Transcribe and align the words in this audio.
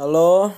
Halo, 0.00 0.56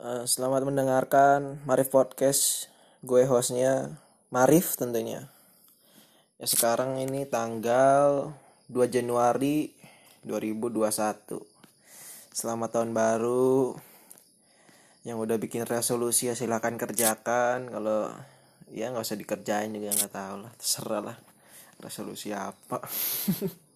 Eh, 0.00 0.24
selamat 0.24 0.64
mendengarkan 0.64 1.60
Marif 1.68 1.92
Podcast. 1.92 2.72
Gue 3.04 3.28
hostnya 3.28 4.00
Marif 4.32 4.72
tentunya. 4.72 5.28
Ya 6.40 6.48
sekarang 6.48 6.96
ini 6.96 7.28
tanggal 7.28 8.32
2 8.72 8.88
Januari 8.88 9.76
2021. 10.24 11.44
Selamat 12.32 12.72
tahun 12.72 12.96
baru. 12.96 13.76
Yang 15.04 15.18
udah 15.20 15.36
bikin 15.36 15.68
resolusi 15.68 16.32
ya 16.32 16.34
silahkan 16.40 16.80
kerjakan. 16.80 17.68
Kalau 17.68 18.08
ya 18.72 18.88
nggak 18.96 19.04
usah 19.04 19.20
dikerjain 19.20 19.76
juga 19.76 19.92
nggak 19.92 20.08
tahu 20.16 20.34
lah. 20.40 20.52
Terserah 20.56 21.02
lah. 21.04 21.16
Resolusi 21.84 22.32
apa? 22.32 22.80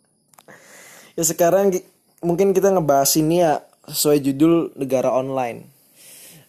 ya 1.20 1.28
sekarang 1.28 1.76
ki- 1.76 1.84
mungkin 2.24 2.56
kita 2.56 2.72
ngebahas 2.72 3.12
ini 3.20 3.44
ya 3.44 3.68
sesuai 3.88 4.18
judul 4.22 4.76
negara 4.76 5.10
online. 5.10 5.64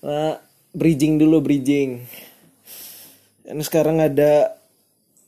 Nah, 0.04 0.40
bridging 0.76 1.18
dulu 1.18 1.40
bridging. 1.40 2.04
Ini 3.50 3.64
sekarang 3.66 4.04
ada 4.04 4.56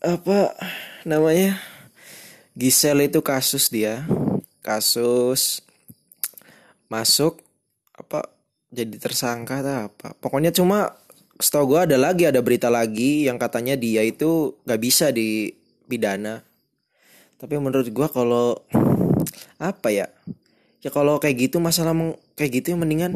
apa 0.03 0.53
namanya? 1.07 1.57
Gisel 2.53 3.07
itu 3.07 3.23
kasus 3.23 3.71
dia. 3.71 4.05
Kasus 4.61 5.63
masuk 6.91 7.39
apa 7.95 8.27
jadi 8.69 8.99
tersangka 8.99 9.63
atau 9.63 9.89
apa. 9.89 10.07
Pokoknya 10.19 10.51
cuma 10.51 10.93
setahu 11.41 11.75
gue 11.75 11.89
ada 11.89 11.97
lagi 11.97 12.29
ada 12.29 12.43
berita 12.45 12.69
lagi 12.69 13.25
yang 13.25 13.41
katanya 13.41 13.73
dia 13.73 14.05
itu 14.05 14.59
nggak 14.67 14.81
bisa 14.83 15.09
dipidana. 15.09 16.45
Tapi 17.41 17.57
menurut 17.57 17.89
gua 17.89 18.05
kalau 18.05 18.61
apa 19.57 19.89
ya? 19.89 20.05
Ya 20.81 20.89
kalau 20.89 21.21
kayak 21.21 21.49
gitu 21.49 21.61
masalah 21.61 21.93
kayak 22.33 22.61
gitu 22.61 22.73
yang 22.73 22.81
mendingan 22.81 23.13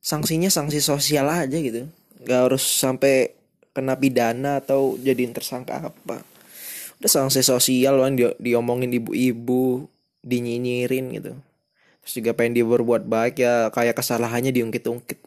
sanksinya 0.00 0.48
sanksi 0.48 0.80
sosial 0.80 1.28
aja 1.28 1.56
gitu. 1.60 1.86
Gak 2.24 2.40
harus 2.48 2.64
sampai 2.64 3.36
kena 3.76 3.94
pidana 3.96 4.64
atau 4.64 4.96
jadiin 4.96 5.36
tersangka 5.36 5.92
apa. 5.92 6.24
Udah 7.00 7.10
sanksi 7.10 7.40
sosial 7.44 8.00
kan 8.00 8.12
di, 8.16 8.28
diomongin 8.40 8.92
ibu-ibu, 8.96 9.88
dinyinyirin 10.24 11.06
gitu. 11.16 11.32
Terus 12.04 12.12
juga 12.16 12.30
pengen 12.32 12.60
dia 12.60 12.66
berbuat 12.66 13.04
baik 13.04 13.40
ya 13.40 13.68
kayak 13.72 14.00
kesalahannya 14.00 14.52
diungkit-ungkit. 14.52 15.20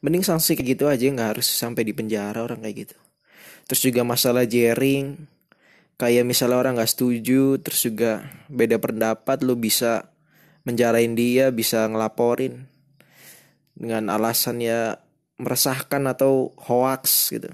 Mending 0.00 0.24
sanksi 0.24 0.56
kayak 0.56 0.68
gitu 0.76 0.84
aja 0.88 1.04
nggak 1.04 1.36
harus 1.36 1.48
sampai 1.48 1.84
di 1.84 1.92
penjara 1.96 2.44
orang 2.44 2.60
kayak 2.60 2.88
gitu. 2.88 2.96
Terus 3.68 3.80
juga 3.84 4.00
masalah 4.04 4.44
jaring 4.44 5.16
kayak 6.00 6.24
misalnya 6.24 6.56
orang 6.56 6.80
nggak 6.80 6.92
setuju 6.92 7.60
terus 7.60 7.84
juga 7.84 8.24
beda 8.48 8.80
pendapat 8.80 9.44
lu 9.44 9.52
bisa 9.54 10.09
menjarain 10.70 11.12
dia 11.18 11.50
bisa 11.50 11.84
ngelaporin 11.90 12.70
dengan 13.74 14.08
alasan 14.14 14.62
ya 14.62 15.02
meresahkan 15.40 16.06
atau 16.06 16.54
hoax 16.54 17.34
gitu. 17.34 17.50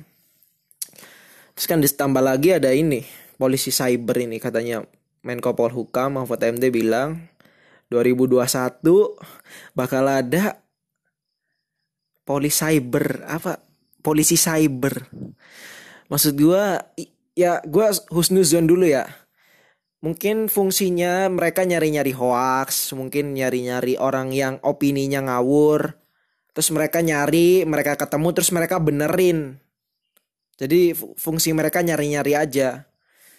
Terus 1.57 1.67
kan 1.67 1.81
ditambah 1.81 2.21
lagi 2.21 2.53
ada 2.53 2.69
ini 2.77 3.07
polisi 3.41 3.73
cyber 3.73 4.21
ini 4.21 4.37
katanya. 4.37 4.85
Menko 5.27 5.59
Polhukam 5.59 6.23
Mahfud 6.23 6.39
MD 6.39 6.71
bilang 6.71 7.19
2021 7.91 8.47
bakal 9.75 10.07
ada 10.07 10.63
polisi 12.23 12.63
cyber. 12.63 13.27
Apa? 13.27 13.59
Polisi 14.07 14.39
cyber. 14.39 15.11
Maksud 16.07 16.39
gua 16.39 16.79
ya 17.35 17.59
gua 17.67 17.91
husnuzon 18.15 18.71
dulu 18.71 18.87
ya 18.87 19.26
mungkin 20.05 20.47
fungsinya 20.47 21.29
mereka 21.33 21.65
nyari-nyari 21.65 22.13
hoax 22.13 22.93
mungkin 22.93 23.33
nyari-nyari 23.37 23.97
orang 23.97 24.33
yang 24.33 24.61
opininya 24.65 25.25
ngawur. 25.25 25.97
Terus 26.53 26.73
mereka 26.73 27.05
nyari 27.05 27.69
mereka 27.69 28.01
ketemu 28.01 28.29
terus 28.33 28.51
mereka 28.53 28.81
benerin. 28.81 29.61
Jadi 30.57 30.97
fu- 30.97 31.13
fungsi 31.17 31.53
mereka 31.53 31.85
nyari-nyari 31.85 32.33
aja. 32.33 32.89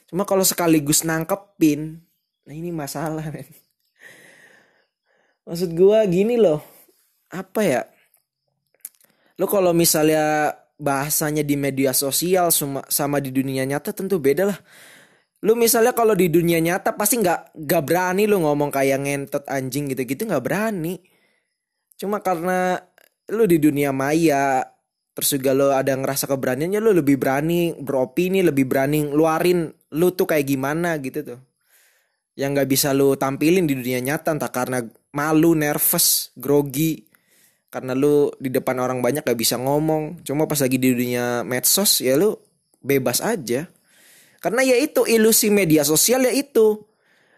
Cuma 0.07 0.23
kalau 0.23 0.45
sekaligus 0.45 1.03
nangkepin 1.03 2.01
nah 2.47 2.56
ini 2.56 2.72
masalah 2.72 3.28
men. 3.34 3.47
Maksud 5.44 5.75
gua 5.75 6.03
gini 6.07 6.39
loh 6.39 6.63
apa 7.31 7.62
ya? 7.63 7.81
Lo 9.38 9.45
kalau 9.45 9.75
misalnya 9.75 10.56
bahasanya 10.78 11.41
di 11.41 11.57
media 11.57 11.89
sosial 11.91 12.53
sama 12.89 13.18
di 13.18 13.34
dunia 13.34 13.66
nyata 13.66 13.89
tentu 13.94 14.22
beda 14.22 14.45
lah 14.53 14.59
lu 15.46 15.53
misalnya 15.53 15.94
kalau 15.94 16.18
di 16.18 16.34
dunia 16.34 16.58
nyata 16.58 16.98
pasti 16.98 17.22
nggak 17.22 17.53
nggak 17.53 17.84
berani 17.86 18.25
lu 18.25 18.42
ngomong 18.42 18.74
kayak 18.74 19.06
ngentot 19.06 19.46
anjing 19.46 19.86
gitu-gitu 19.94 20.25
nggak 20.25 20.42
berani. 20.42 20.98
Cuma 21.98 22.25
karena 22.25 22.81
lu 23.30 23.46
di 23.46 23.62
dunia 23.62 23.94
maya 23.94 24.66
terus 25.14 25.34
juga 25.34 25.53
lu 25.53 25.70
ada 25.74 25.94
ngerasa 25.94 26.30
keberaniannya 26.30 26.80
lu 26.81 26.94
lebih 26.94 27.18
berani 27.18 27.74
beropini 27.74 28.46
lebih 28.46 28.70
berani 28.70 29.09
ngeluarin 29.09 29.70
lu 29.98 30.14
tuh 30.14 30.25
kayak 30.25 30.46
gimana 30.50 30.98
gitu 30.98 31.22
tuh. 31.22 31.40
Yang 32.38 32.50
nggak 32.58 32.69
bisa 32.69 32.90
lu 32.98 33.14
tampilin 33.14 33.66
di 33.69 33.78
dunia 33.78 34.02
nyata 34.02 34.34
entah 34.34 34.50
karena 34.50 34.81
malu 35.14 35.54
nervous 35.54 36.34
grogi. 36.34 37.06
Karena 37.68 37.94
lu 37.94 38.31
di 38.40 38.48
depan 38.48 38.80
orang 38.80 39.04
banyak 39.04 39.28
gak 39.28 39.36
bisa 39.36 39.59
ngomong. 39.59 40.24
Cuma 40.24 40.48
pas 40.48 40.56
lagi 40.64 40.80
di 40.80 40.88
dunia 40.88 41.44
medsos 41.44 42.00
ya 42.00 42.16
lu 42.16 42.40
bebas 42.80 43.19
aja 43.19 43.68
karena 44.47 44.63
ya 44.63 44.80
itu 44.80 45.03
ilusi 45.03 45.52
media 45.52 45.84
sosial 45.84 46.24
ya 46.24 46.31
itu. 46.31 46.80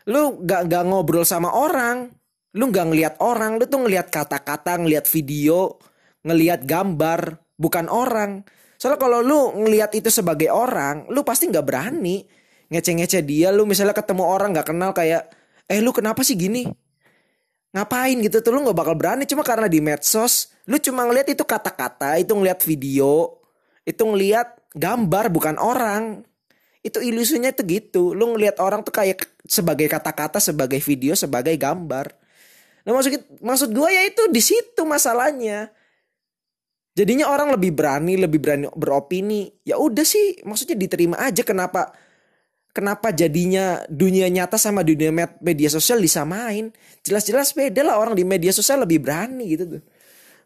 Lu 0.06 0.46
gak, 0.46 0.70
gak 0.70 0.86
ngobrol 0.86 1.26
sama 1.26 1.50
orang 1.50 2.14
lu 2.54 2.70
gak 2.70 2.86
ngelihat 2.86 3.14
orang 3.18 3.58
lu 3.58 3.66
tuh 3.66 3.82
ngelihat 3.82 4.14
kata-kata 4.14 4.78
ngelihat 4.78 5.10
video 5.10 5.82
ngelihat 6.22 6.70
gambar 6.70 7.42
bukan 7.58 7.90
orang. 7.90 8.46
Soalnya 8.78 9.02
kalau 9.02 9.26
lu 9.26 9.66
ngelihat 9.66 9.90
itu 9.98 10.14
sebagai 10.14 10.54
orang 10.54 11.10
lu 11.10 11.26
pasti 11.26 11.50
nggak 11.50 11.66
berani 11.66 12.30
ngece-ngece 12.70 13.26
dia. 13.26 13.50
Lu 13.50 13.66
misalnya 13.66 13.98
ketemu 13.98 14.30
orang 14.30 14.54
gak 14.54 14.70
kenal 14.70 14.94
kayak 14.94 15.34
eh 15.66 15.82
lu 15.82 15.90
kenapa 15.90 16.22
sih 16.22 16.38
gini? 16.38 16.70
Ngapain 17.74 18.22
gitu 18.22 18.46
tuh? 18.46 18.54
Lu 18.54 18.62
nggak 18.62 18.78
bakal 18.78 18.94
berani. 18.94 19.26
Cuma 19.26 19.42
karena 19.42 19.66
di 19.66 19.82
medsos 19.82 20.54
lu 20.70 20.78
cuma 20.78 21.10
ngelihat 21.10 21.34
itu 21.34 21.42
kata-kata 21.42 22.22
itu 22.22 22.38
ngelihat 22.38 22.62
video 22.62 23.42
itu 23.90 24.06
ngelihat 24.06 24.54
gambar 24.78 25.34
bukan 25.34 25.58
orang 25.58 26.22
itu 26.90 27.00
ilusinya 27.00 27.54
itu 27.54 27.62
gitu. 27.66 28.18
Lu 28.18 28.34
ngelihat 28.34 28.58
orang 28.58 28.82
tuh 28.82 28.92
kayak 28.92 29.24
sebagai 29.46 29.86
kata-kata 29.86 30.42
sebagai 30.42 30.82
video 30.82 31.14
sebagai 31.14 31.54
gambar. 31.56 32.10
Nah 32.84 32.92
maksud 32.98 33.42
maksud 33.42 33.70
gue 33.70 33.90
ya 33.94 34.04
itu 34.10 34.24
di 34.34 34.42
situ 34.42 34.82
masalahnya. 34.84 35.70
Jadinya 36.98 37.30
orang 37.32 37.54
lebih 37.54 37.72
berani 37.78 38.18
lebih 38.18 38.42
berani 38.42 38.66
beropini. 38.74 39.48
Ya 39.64 39.78
udah 39.78 40.04
sih 40.04 40.42
maksudnya 40.44 40.76
diterima 40.76 41.16
aja 41.22 41.46
kenapa 41.46 41.94
kenapa 42.74 43.14
jadinya 43.14 43.86
dunia 43.88 44.28
nyata 44.28 44.58
sama 44.58 44.82
dunia 44.82 45.14
med- 45.14 45.40
media 45.40 45.70
sosial 45.70 46.02
disamain. 46.02 46.74
Jelas-jelas 47.06 47.54
beda 47.54 47.86
lah 47.86 47.96
orang 48.02 48.18
di 48.18 48.26
media 48.26 48.52
sosial 48.52 48.84
lebih 48.84 49.06
berani 49.06 49.46
gitu 49.54 49.78
tuh. 49.78 49.84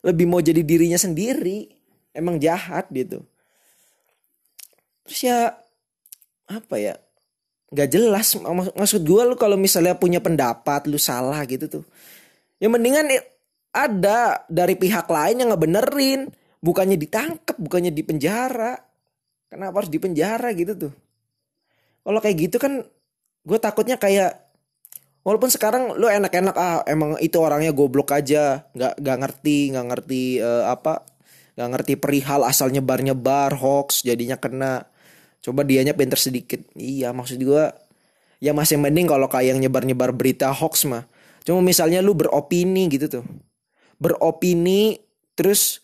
Lebih 0.04 0.26
mau 0.28 0.44
jadi 0.44 0.62
dirinya 0.62 1.00
sendiri. 1.00 1.72
Emang 2.14 2.38
jahat 2.38 2.92
gitu. 2.94 3.26
Terus 5.08 5.20
ya 5.26 5.63
apa 6.48 6.76
ya 6.80 6.94
nggak 7.74 7.90
jelas. 7.90 8.38
Mak- 8.38 8.76
maksud 8.78 9.02
gue 9.02 9.22
lu 9.26 9.36
kalau 9.36 9.58
misalnya 9.58 9.98
punya 9.98 10.22
pendapat 10.22 10.86
lu 10.86 11.02
salah 11.02 11.42
gitu 11.50 11.66
tuh. 11.68 11.84
Ya 12.62 12.70
mendingan 12.70 13.10
ada 13.74 14.46
dari 14.48 14.78
pihak 14.78 15.10
lain 15.10 15.42
yang 15.44 15.50
ngebenerin. 15.52 16.30
Bukannya 16.64 16.96
ditangkap 16.96 17.60
bukannya 17.60 17.92
dipenjara 17.92 18.80
kenapa 19.54 19.84
harus 19.84 19.92
dipenjara 19.94 20.50
gitu 20.58 20.74
tuh? 20.90 20.94
Kalau 22.02 22.20
kayak 22.24 22.38
gitu 22.50 22.58
kan 22.58 22.82
gue 23.44 23.60
takutnya 23.60 24.00
kayak 24.02 24.40
walaupun 25.22 25.52
sekarang 25.54 25.94
lu 26.00 26.08
enak-enak 26.08 26.56
ah 26.58 26.82
emang 26.90 27.20
itu 27.22 27.38
orangnya 27.38 27.76
goblok 27.76 28.16
aja. 28.16 28.66
Nggak 28.74 28.94
nggak 28.98 29.18
ngerti 29.22 29.58
nggak 29.76 29.86
ngerti 29.94 30.24
eh, 30.42 30.66
apa 30.66 31.06
nggak 31.54 31.70
ngerti 31.70 31.94
perihal 32.02 32.42
asal 32.50 32.74
nyebar 32.74 33.06
nyebar 33.06 33.54
hoax 33.54 34.02
jadinya 34.02 34.42
kena 34.42 34.90
coba 35.44 35.68
dianya 35.68 35.92
pinter 35.92 36.16
sedikit 36.16 36.64
iya 36.80 37.12
maksud 37.12 37.38
gue 37.38 37.64
ya 38.40 38.56
masih 38.56 38.80
mending 38.80 39.12
kalau 39.12 39.28
kayak 39.28 39.56
yang 39.56 39.60
nyebar 39.60 39.84
nyebar 39.84 40.16
berita 40.16 40.48
hoax 40.50 40.88
mah 40.88 41.04
cuma 41.44 41.60
misalnya 41.60 42.00
lu 42.00 42.16
beropini 42.16 42.88
gitu 42.88 43.20
tuh 43.20 43.26
beropini 44.00 45.04
terus 45.36 45.84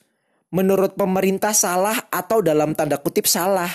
menurut 0.50 0.96
pemerintah 0.96 1.52
salah 1.52 2.08
atau 2.08 2.40
dalam 2.40 2.72
tanda 2.74 2.96
kutip 2.96 3.28
salah 3.28 3.70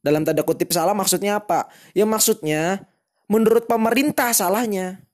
dalam 0.00 0.24
tanda 0.24 0.40
kutip 0.44 0.72
salah 0.72 0.96
maksudnya 0.96 1.40
apa? 1.40 1.68
Ya 1.92 2.08
maksudnya 2.08 2.88
menurut 3.28 3.68
pemerintah 3.68 4.32
salahnya. 4.32 5.04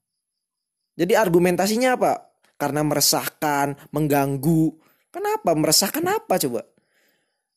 Jadi 0.97 1.13
argumentasinya 1.13 1.99
apa? 1.99 2.33
Karena 2.57 2.81
meresahkan, 2.87 3.77
mengganggu. 3.93 4.73
Kenapa? 5.13 5.53
Meresahkan 5.53 6.07
apa 6.07 6.41
coba? 6.41 6.65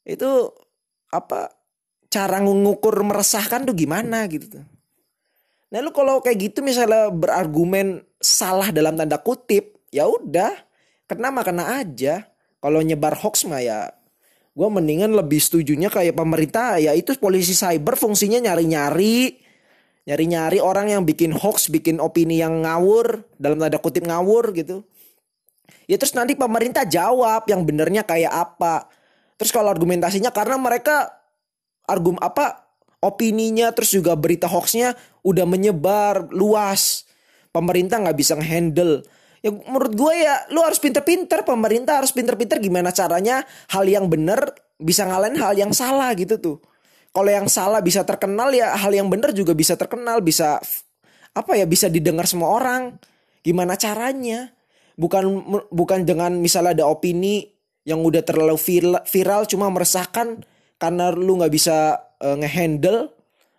Itu 0.03 0.51
apa? 1.13 1.53
Cara 2.09 2.41
ngukur 2.41 3.05
meresahkan 3.05 3.69
tuh 3.69 3.77
gimana 3.77 4.25
gitu 4.25 4.59
tuh. 4.59 4.65
Nah 5.69 5.79
lu 5.85 5.93
kalau 5.93 6.25
kayak 6.25 6.49
gitu 6.49 6.65
misalnya 6.65 7.13
berargumen 7.13 8.01
salah 8.17 8.73
dalam 8.73 8.97
tanda 8.97 9.21
kutip 9.21 9.77
ya 9.93 10.09
udah 10.09 10.49
kena 11.05 11.29
mah 11.29 11.45
kena 11.45 11.63
aja. 11.81 12.25
Kalau 12.59 12.81
nyebar 12.83 13.15
hoax 13.15 13.45
mah 13.47 13.61
ya 13.61 13.93
gue 14.51 14.67
mendingan 14.67 15.15
lebih 15.15 15.39
setujunya 15.39 15.87
kayak 15.87 16.19
pemerintah 16.19 16.81
ya 16.81 16.91
itu 16.91 17.15
polisi 17.15 17.55
cyber 17.55 17.95
fungsinya 17.95 18.43
nyari-nyari 18.43 19.39
nyari-nyari 20.03 20.59
orang 20.59 20.91
yang 20.91 21.07
bikin 21.07 21.31
hoax 21.31 21.69
bikin 21.69 22.01
opini 22.01 22.41
yang 22.41 22.65
ngawur 22.65 23.23
dalam 23.37 23.61
tanda 23.61 23.77
kutip 23.77 24.09
ngawur 24.09 24.51
gitu. 24.57 24.81
Ya 25.85 26.01
terus 26.01 26.17
nanti 26.17 26.33
pemerintah 26.33 26.85
jawab 26.85 27.45
yang 27.45 27.61
benernya 27.61 28.01
kayak 28.01 28.33
apa. 28.33 28.89
Terus 29.37 29.53
kalau 29.53 29.69
argumentasinya 29.69 30.33
karena 30.33 30.57
mereka 30.57 31.18
argum 31.89 32.15
apa 32.21 32.69
opininya 33.01 33.73
terus 33.73 33.95
juga 33.95 34.13
berita 34.13 34.45
hoaxnya 34.45 34.93
udah 35.25 35.45
menyebar 35.49 36.29
luas. 36.29 37.09
Pemerintah 37.49 37.97
nggak 37.97 38.17
bisa 38.17 38.37
handle 38.37 39.01
ya 39.39 39.55
menurut 39.55 39.93
gue 39.95 40.13
ya 40.19 40.35
lu 40.51 40.59
harus 40.63 40.79
pinter-pinter 40.83 41.47
pemerintah 41.47 42.03
harus 42.03 42.11
pinter-pinter. 42.11 42.59
Gimana 42.59 42.91
caranya 42.91 43.43
hal 43.71 43.87
yang 43.87 44.07
bener 44.11 44.53
bisa 44.79 45.07
ngalahin 45.07 45.39
hal 45.39 45.55
yang 45.55 45.71
salah 45.75 46.11
gitu 46.15 46.39
tuh. 46.39 46.57
Kalau 47.09 47.31
yang 47.31 47.49
salah 47.49 47.81
bisa 47.81 48.05
terkenal 48.05 48.53
ya 48.53 48.77
hal 48.77 48.93
yang 48.93 49.09
bener 49.09 49.33
juga 49.33 49.57
bisa 49.57 49.73
terkenal 49.73 50.21
bisa 50.21 50.61
apa 51.33 51.51
ya 51.57 51.65
bisa 51.65 51.89
didengar 51.89 52.29
semua 52.29 52.53
orang. 52.53 52.95
Gimana 53.41 53.79
caranya? 53.79 54.51
Bukan 54.99 55.47
bukan 55.71 56.03
dengan 56.03 56.37
misalnya 56.43 56.83
ada 56.83 56.85
opini 56.91 57.47
yang 57.87 58.03
udah 58.03 58.21
terlalu 58.21 58.59
viral, 58.59 59.01
viral 59.07 59.47
cuma 59.47 59.71
meresahkan 59.71 60.43
karena 60.79 61.11
lu 61.11 61.37
nggak 61.37 61.53
bisa 61.53 61.99
uh, 62.23 62.35
ngehandle 62.39 63.11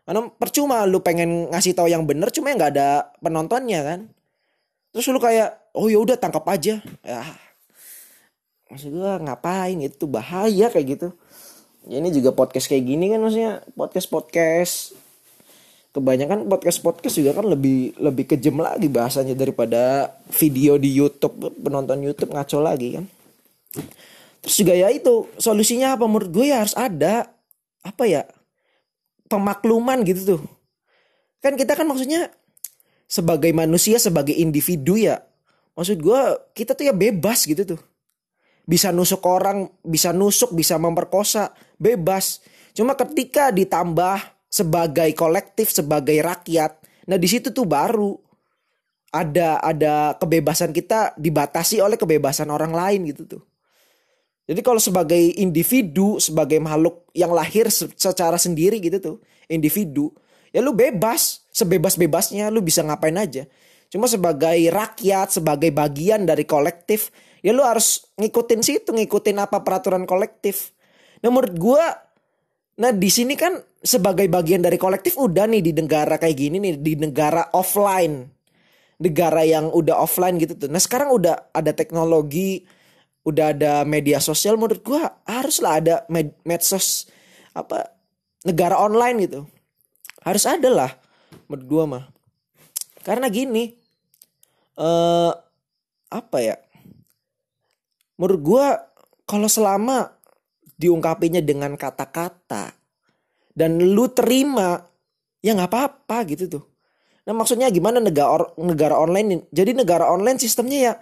karena 0.08 0.26
percuma 0.34 0.82
lu 0.88 0.98
pengen 1.04 1.52
ngasih 1.54 1.76
tahu 1.76 1.86
yang 1.86 2.02
bener 2.02 2.32
cuma 2.34 2.50
nggak 2.50 2.72
ada 2.74 3.14
penontonnya 3.22 3.80
kan? 3.86 4.00
Terus 4.90 5.06
lu 5.12 5.22
kayak 5.22 5.70
oh 5.76 5.86
ya 5.86 6.02
udah 6.02 6.18
tangkap 6.18 6.42
aja. 6.50 6.82
Ya 7.06 7.22
maksud 8.66 8.90
gue 8.90 9.12
ngapain? 9.22 9.78
Itu 9.78 10.10
bahaya 10.10 10.66
kayak 10.72 10.86
gitu. 10.98 11.08
Ya, 11.86 12.02
ini 12.02 12.10
juga 12.10 12.34
podcast 12.34 12.66
kayak 12.66 12.84
gini 12.90 13.12
kan 13.12 13.22
maksudnya. 13.22 13.62
Podcast 13.78 14.08
podcast 14.10 14.74
kebanyakan 15.90 16.46
podcast 16.46 16.78
podcast 16.86 17.18
juga 17.18 17.34
kan 17.34 17.50
lebih 17.50 17.98
lebih 17.98 18.30
kejam 18.30 18.62
lagi 18.62 18.86
bahasanya 18.86 19.34
daripada 19.34 20.14
video 20.30 20.78
di 20.78 20.86
YouTube 20.94 21.50
penonton 21.58 21.98
YouTube 21.98 22.30
ngaco 22.30 22.62
lagi 22.62 22.94
kan 22.94 23.04
terus 24.40 24.56
juga 24.60 24.74
ya 24.76 24.88
itu 24.92 25.28
solusinya 25.36 25.96
apa? 25.96 26.04
Menurut 26.08 26.30
gue 26.32 26.50
ya 26.50 26.64
harus 26.64 26.76
ada 26.76 27.32
apa 27.80 28.04
ya 28.04 28.22
pemakluman 29.28 30.00
gitu 30.04 30.36
tuh. 30.36 30.42
Kan 31.40 31.56
kita 31.56 31.76
kan 31.76 31.88
maksudnya 31.88 32.32
sebagai 33.10 33.50
manusia 33.50 33.98
sebagai 33.98 34.36
individu 34.36 34.94
ya 34.94 35.18
maksud 35.74 35.98
gue 35.98 36.20
kita 36.54 36.76
tuh 36.76 36.90
ya 36.90 36.94
bebas 36.96 37.46
gitu 37.46 37.76
tuh. 37.76 37.80
Bisa 38.68 38.92
nusuk 38.94 39.24
orang 39.26 39.70
bisa 39.82 40.12
nusuk 40.12 40.52
bisa 40.52 40.76
memperkosa 40.76 41.52
bebas. 41.80 42.44
Cuma 42.76 42.94
ketika 42.94 43.50
ditambah 43.50 44.40
sebagai 44.50 45.14
kolektif 45.14 45.70
sebagai 45.70 46.18
rakyat 46.18 46.82
nah 47.06 47.16
di 47.16 47.30
situ 47.30 47.54
tuh 47.54 47.64
baru 47.64 48.18
ada 49.14 49.62
ada 49.62 50.18
kebebasan 50.18 50.74
kita 50.74 51.14
dibatasi 51.14 51.78
oleh 51.78 51.94
kebebasan 51.94 52.50
orang 52.50 52.74
lain 52.74 53.14
gitu 53.14 53.38
tuh 53.38 53.42
jadi 54.48 54.60
kalau 54.64 54.78
sebagai 54.78 55.20
individu 55.40 56.16
sebagai 56.22 56.60
makhluk 56.62 57.08
yang 57.12 57.34
lahir 57.34 57.68
secara 57.72 58.38
sendiri 58.38 58.78
gitu 58.80 58.98
tuh 59.00 59.16
individu 59.50 60.14
ya 60.54 60.62
lu 60.62 60.72
bebas 60.76 61.44
sebebas 61.50 61.98
bebasnya 61.98 62.48
lu 62.48 62.64
bisa 62.64 62.80
ngapain 62.84 63.16
aja 63.18 63.44
Cuma 63.90 64.06
sebagai 64.06 64.56
rakyat, 64.70 65.42
sebagai 65.42 65.74
bagian 65.74 66.22
dari 66.22 66.46
kolektif, 66.46 67.10
ya 67.42 67.50
lu 67.50 67.66
harus 67.66 68.06
ngikutin 68.22 68.62
situ, 68.62 68.94
ngikutin 68.94 69.42
apa 69.42 69.66
peraturan 69.66 70.06
kolektif. 70.06 70.70
Nah 71.26 71.28
menurut 71.34 71.54
gue, 71.58 71.84
nah 72.78 72.94
di 72.94 73.10
sini 73.10 73.34
kan 73.34 73.58
sebagai 73.82 74.30
bagian 74.30 74.62
dari 74.62 74.78
kolektif 74.78 75.18
udah 75.18 75.50
nih 75.50 75.58
di 75.58 75.72
negara 75.74 76.22
kayak 76.22 76.36
gini 76.38 76.62
nih, 76.62 76.78
di 76.78 76.94
negara 77.02 77.50
offline. 77.50 78.30
Negara 79.02 79.42
yang 79.42 79.74
udah 79.74 79.98
offline 79.98 80.38
gitu 80.38 80.54
tuh. 80.54 80.68
Nah 80.70 80.78
sekarang 80.78 81.10
udah 81.10 81.50
ada 81.50 81.74
teknologi, 81.74 82.62
udah 83.26 83.52
ada 83.52 83.72
media 83.84 84.18
sosial 84.18 84.56
menurut 84.56 84.80
gue 84.80 85.02
haruslah 85.28 85.80
ada 85.82 85.94
med 86.08 86.32
medsos 86.44 87.08
apa 87.52 87.92
negara 88.46 88.80
online 88.80 89.28
gitu 89.28 89.40
harus 90.24 90.44
ada 90.48 90.68
lah 90.72 90.90
menurut 91.48 91.66
gue 91.68 91.84
mah 91.84 92.04
karena 93.00 93.28
gini 93.32 93.80
uh, 94.80 95.32
apa 96.10 96.38
ya? 96.42 96.56
Menurut 98.20 98.40
gue 98.40 98.66
kalau 99.24 99.48
selama 99.48 100.12
diungkapinya 100.76 101.40
dengan 101.40 101.76
kata-kata 101.76 102.72
dan 103.52 103.80
lu 103.80 104.08
terima 104.12 104.80
ya 105.40 105.56
nggak 105.56 105.70
apa-apa 105.70 106.18
gitu 106.28 106.60
tuh. 106.60 106.64
Nah 107.24 107.36
maksudnya 107.36 107.72
gimana 107.72 108.02
negara 108.02 108.52
negara 108.60 108.96
online? 109.00 109.48
Jadi 109.52 109.76
negara 109.76 110.08
online 110.08 110.40
sistemnya 110.40 110.78
ya 110.80 110.92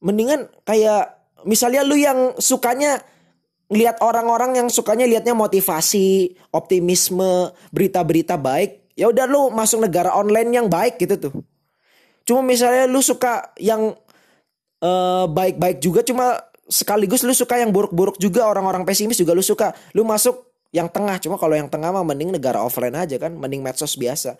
mendingan 0.00 0.48
kayak 0.62 1.17
misalnya 1.44 1.86
lu 1.86 1.94
yang 1.94 2.34
sukanya 2.38 3.02
lihat 3.68 4.00
orang-orang 4.00 4.64
yang 4.64 4.68
sukanya 4.72 5.04
liatnya 5.04 5.36
motivasi, 5.36 6.32
optimisme, 6.56 7.52
berita-berita 7.68 8.40
baik, 8.40 8.96
ya 8.96 9.12
udah 9.12 9.28
lu 9.28 9.52
masuk 9.52 9.84
negara 9.84 10.16
online 10.16 10.50
yang 10.50 10.66
baik 10.66 10.96
gitu 10.96 11.20
tuh. 11.20 11.34
Cuma 12.24 12.40
misalnya 12.40 12.88
lu 12.88 13.04
suka 13.04 13.52
yang 13.60 13.92
eh, 14.80 15.24
baik-baik 15.28 15.78
uh, 15.78 15.82
juga 15.84 16.00
cuma 16.00 16.40
sekaligus 16.68 17.24
lu 17.24 17.32
suka 17.32 17.56
yang 17.56 17.72
buruk-buruk 17.72 18.20
juga 18.20 18.44
orang-orang 18.44 18.84
pesimis 18.84 19.20
juga 19.20 19.36
lu 19.36 19.44
suka. 19.44 19.76
Lu 19.92 20.04
masuk 20.04 20.48
yang 20.72 20.88
tengah 20.88 21.16
cuma 21.20 21.40
kalau 21.40 21.56
yang 21.56 21.68
tengah 21.68 21.92
mah 21.92 22.04
mending 22.04 22.32
negara 22.32 22.60
offline 22.60 22.96
aja 22.96 23.16
kan, 23.20 23.32
mending 23.36 23.60
medsos 23.60 23.96
biasa. 23.96 24.36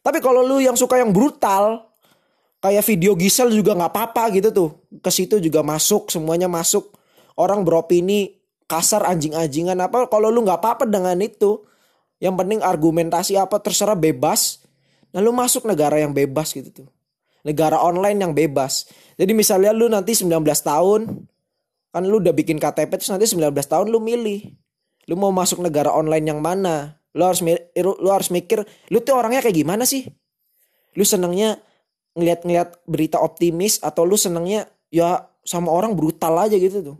Tapi 0.00 0.24
kalau 0.24 0.40
lu 0.40 0.60
yang 0.60 0.76
suka 0.76 0.96
yang 0.96 1.12
brutal 1.12 1.89
kayak 2.60 2.84
video 2.86 3.12
Gisel 3.16 3.52
juga 3.52 3.76
nggak 3.76 3.92
apa-apa 3.92 4.32
gitu 4.36 4.48
tuh. 4.52 4.70
Ke 5.00 5.10
situ 5.12 5.40
juga 5.40 5.60
masuk, 5.60 6.08
semuanya 6.12 6.46
masuk. 6.46 6.92
Orang 7.36 7.64
beropini 7.64 8.40
kasar 8.70 9.02
anjing-anjingan 9.02 9.80
apa 9.80 10.06
kalau 10.06 10.30
lu 10.30 10.44
nggak 10.44 10.60
apa-apa 10.60 10.84
dengan 10.86 11.18
itu. 11.20 11.64
Yang 12.20 12.34
penting 12.36 12.60
argumentasi 12.60 13.40
apa 13.40 13.58
terserah 13.58 13.96
bebas. 13.96 14.60
Nah 15.10 15.24
lu 15.24 15.32
masuk 15.32 15.64
negara 15.64 15.96
yang 15.98 16.12
bebas 16.12 16.52
gitu 16.52 16.84
tuh 16.84 16.88
negara 17.42 17.80
online 17.80 18.18
yang 18.20 18.32
bebas. 18.36 18.88
Jadi 19.16 19.32
misalnya 19.32 19.72
lu 19.72 19.88
nanti 19.88 20.16
19 20.16 20.40
tahun 20.44 21.00
kan 21.90 22.02
lu 22.06 22.22
udah 22.22 22.30
bikin 22.30 22.62
KTP 22.62 23.02
terus 23.02 23.10
nanti 23.10 23.26
19 23.26 23.50
tahun 23.66 23.86
lu 23.90 23.98
milih. 24.00 24.46
Lu 25.10 25.18
mau 25.18 25.34
masuk 25.34 25.64
negara 25.64 25.90
online 25.90 26.30
yang 26.30 26.40
mana? 26.40 27.00
Lu 27.16 27.26
harus 27.26 27.42
lu 27.74 28.08
harus 28.08 28.28
mikir 28.30 28.62
lu 28.92 29.02
tuh 29.02 29.18
orangnya 29.18 29.42
kayak 29.42 29.56
gimana 29.56 29.82
sih? 29.88 30.06
Lu 30.94 31.02
senengnya 31.02 31.58
ngeliat-ngeliat 32.20 32.84
berita 32.84 33.16
optimis 33.18 33.80
atau 33.80 34.04
lu 34.04 34.20
senengnya 34.20 34.68
ya 34.92 35.24
sama 35.40 35.72
orang 35.72 35.96
brutal 35.96 36.36
aja 36.36 36.54
gitu 36.60 36.84
tuh. 36.84 36.98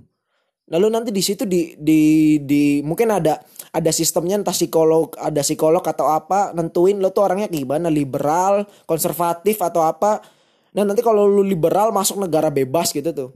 Lalu 0.70 0.86
nanti 0.86 1.10
di 1.10 1.22
situ 1.22 1.42
di 1.44 1.74
di 1.74 2.00
di 2.46 2.78
mungkin 2.80 3.10
ada 3.10 3.42
ada 3.74 3.90
sistemnya 3.90 4.38
entah 4.38 4.54
psikolog, 4.54 5.12
ada 5.18 5.42
psikolog 5.42 5.82
atau 5.82 6.06
apa 6.14 6.54
nentuin 6.54 6.94
lo 7.02 7.10
tuh 7.10 7.26
orangnya 7.26 7.50
gimana, 7.50 7.90
liberal, 7.90 8.62
konservatif 8.86 9.58
atau 9.58 9.82
apa. 9.82 10.22
Nah, 10.70 10.86
nanti 10.86 11.02
kalau 11.02 11.26
lu 11.26 11.42
liberal 11.42 11.90
masuk 11.90 12.22
negara 12.22 12.54
bebas 12.54 12.94
gitu 12.94 13.10
tuh. 13.10 13.30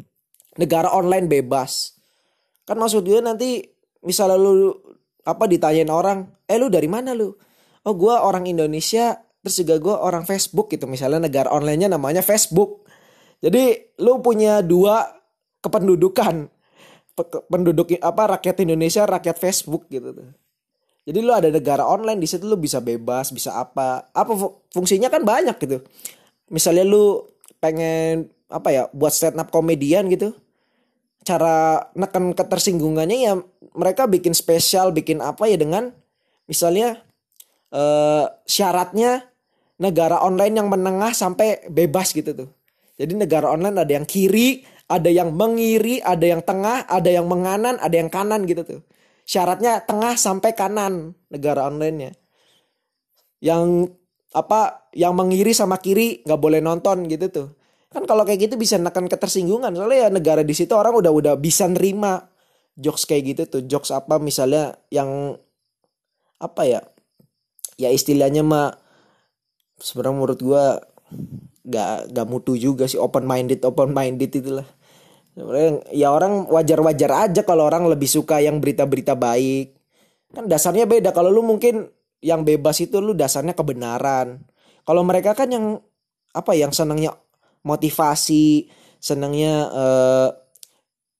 Negara 0.54 0.94
online 0.94 1.26
bebas. 1.26 1.98
Kan 2.62 2.78
maksud 2.78 3.02
gue 3.02 3.18
nanti 3.18 3.66
misalnya 4.06 4.38
lu 4.38 4.70
apa 5.26 5.50
ditanyain 5.50 5.90
orang, 5.90 6.30
"Eh 6.46 6.54
lu 6.54 6.70
dari 6.70 6.86
mana 6.86 7.18
lu?" 7.18 7.34
"Oh, 7.82 7.94
gua 7.98 8.22
orang 8.22 8.46
Indonesia." 8.46 9.23
Terus 9.44 9.60
juga 9.60 9.76
gue 9.76 9.92
orang 9.92 10.24
Facebook 10.24 10.72
gitu 10.72 10.88
misalnya 10.88 11.28
negara 11.28 11.52
onlinenya 11.52 11.92
namanya 11.92 12.24
Facebook. 12.24 12.88
Jadi 13.44 13.92
lu 14.00 14.24
punya 14.24 14.64
dua 14.64 15.04
kependudukan. 15.60 16.48
Penduduk 17.52 17.92
apa 18.00 18.40
rakyat 18.40 18.64
Indonesia 18.64 19.04
rakyat 19.04 19.36
Facebook 19.36 19.84
gitu 19.92 20.16
tuh. 20.16 20.32
Jadi 21.04 21.18
lu 21.20 21.28
ada 21.36 21.52
negara 21.52 21.84
online 21.84 22.16
di 22.16 22.24
situ 22.24 22.48
lu 22.48 22.56
bisa 22.56 22.80
bebas 22.80 23.28
bisa 23.36 23.52
apa. 23.52 24.08
Apa 24.16 24.32
fungsinya 24.72 25.12
kan 25.12 25.20
banyak 25.20 25.60
gitu. 25.60 25.84
Misalnya 26.48 26.88
lu 26.88 27.28
pengen 27.60 28.32
apa 28.48 28.72
ya 28.72 28.82
buat 28.96 29.12
stand 29.12 29.36
up 29.36 29.52
komedian 29.52 30.08
gitu. 30.08 30.32
Cara 31.20 31.84
neken 31.92 32.32
ketersinggungannya 32.32 33.18
ya 33.28 33.36
mereka 33.76 34.08
bikin 34.08 34.32
spesial 34.32 34.88
bikin 34.88 35.20
apa 35.20 35.44
ya 35.52 35.60
dengan 35.60 35.92
misalnya 36.48 37.04
eh, 37.68 38.24
syaratnya 38.48 39.33
negara 39.80 40.22
online 40.22 40.60
yang 40.62 40.68
menengah 40.70 41.10
sampai 41.14 41.66
bebas 41.70 42.14
gitu 42.14 42.34
tuh 42.34 42.50
jadi 42.94 43.14
negara 43.14 43.50
online 43.50 43.80
ada 43.80 43.92
yang 43.94 44.06
kiri 44.06 44.62
ada 44.84 45.08
yang 45.08 45.32
mengiri, 45.32 46.04
ada 46.04 46.24
yang 46.28 46.44
tengah, 46.44 46.84
ada 46.84 47.08
yang 47.08 47.24
menganan, 47.24 47.80
ada 47.80 47.96
yang 47.96 48.12
kanan 48.12 48.44
gitu 48.44 48.62
tuh. 48.64 48.80
Syaratnya 49.24 49.80
tengah 49.80 50.20
sampai 50.20 50.52
kanan 50.52 51.16
negara 51.32 51.64
online-nya. 51.64 52.12
Yang 53.40 53.96
apa 54.34 54.90
yang 54.92 55.16
mengiri 55.16 55.56
sama 55.56 55.80
kiri 55.80 56.20
nggak 56.26 56.40
boleh 56.40 56.60
nonton 56.60 57.08
gitu 57.08 57.28
tuh. 57.30 57.48
kan 57.94 58.02
kalau 58.10 58.26
kayak 58.26 58.50
gitu 58.50 58.58
bisa 58.58 58.74
nekan 58.74 59.06
ketersinggungan 59.06 59.70
soalnya 59.70 59.98
ya 60.02 60.08
negara 60.10 60.42
di 60.42 60.50
situ 60.50 60.74
orang 60.74 60.98
udah 60.98 61.14
udah 61.14 61.34
bisa 61.38 61.70
nerima 61.70 62.26
jokes 62.74 63.06
kayak 63.06 63.22
gitu 63.22 63.42
tuh 63.46 63.62
jokes 63.70 63.94
apa 63.94 64.18
misalnya 64.18 64.74
yang 64.90 65.38
apa 66.42 66.62
ya 66.66 66.82
ya 67.78 67.94
istilahnya 67.94 68.42
mah 68.42 68.74
sebenarnya 69.84 70.16
menurut 70.16 70.40
gua 70.40 70.80
gak 71.64 72.12
gak 72.16 72.26
mutu 72.28 72.56
juga 72.56 72.88
sih 72.88 72.96
open 72.96 73.28
minded 73.28 73.60
open 73.68 73.92
minded 73.92 74.32
itulah 74.32 74.64
ya 75.90 76.14
orang 76.14 76.46
wajar-wajar 76.46 77.10
aja 77.28 77.42
kalau 77.42 77.66
orang 77.66 77.90
lebih 77.90 78.06
suka 78.06 78.38
yang 78.38 78.62
berita-berita 78.62 79.18
baik. 79.18 79.74
Kan 80.30 80.46
dasarnya 80.46 80.86
beda 80.86 81.10
kalau 81.10 81.30
lu 81.30 81.42
mungkin 81.42 81.90
yang 82.22 82.46
bebas 82.46 82.78
itu 82.78 83.02
lu 83.02 83.18
dasarnya 83.18 83.52
kebenaran. 83.58 84.38
Kalau 84.86 85.02
mereka 85.02 85.34
kan 85.34 85.50
yang 85.50 85.82
apa 86.34 86.52
yang 86.54 86.70
senangnya 86.70 87.18
motivasi 87.66 88.70
senangnya 89.02 89.52
uh, 89.74 90.28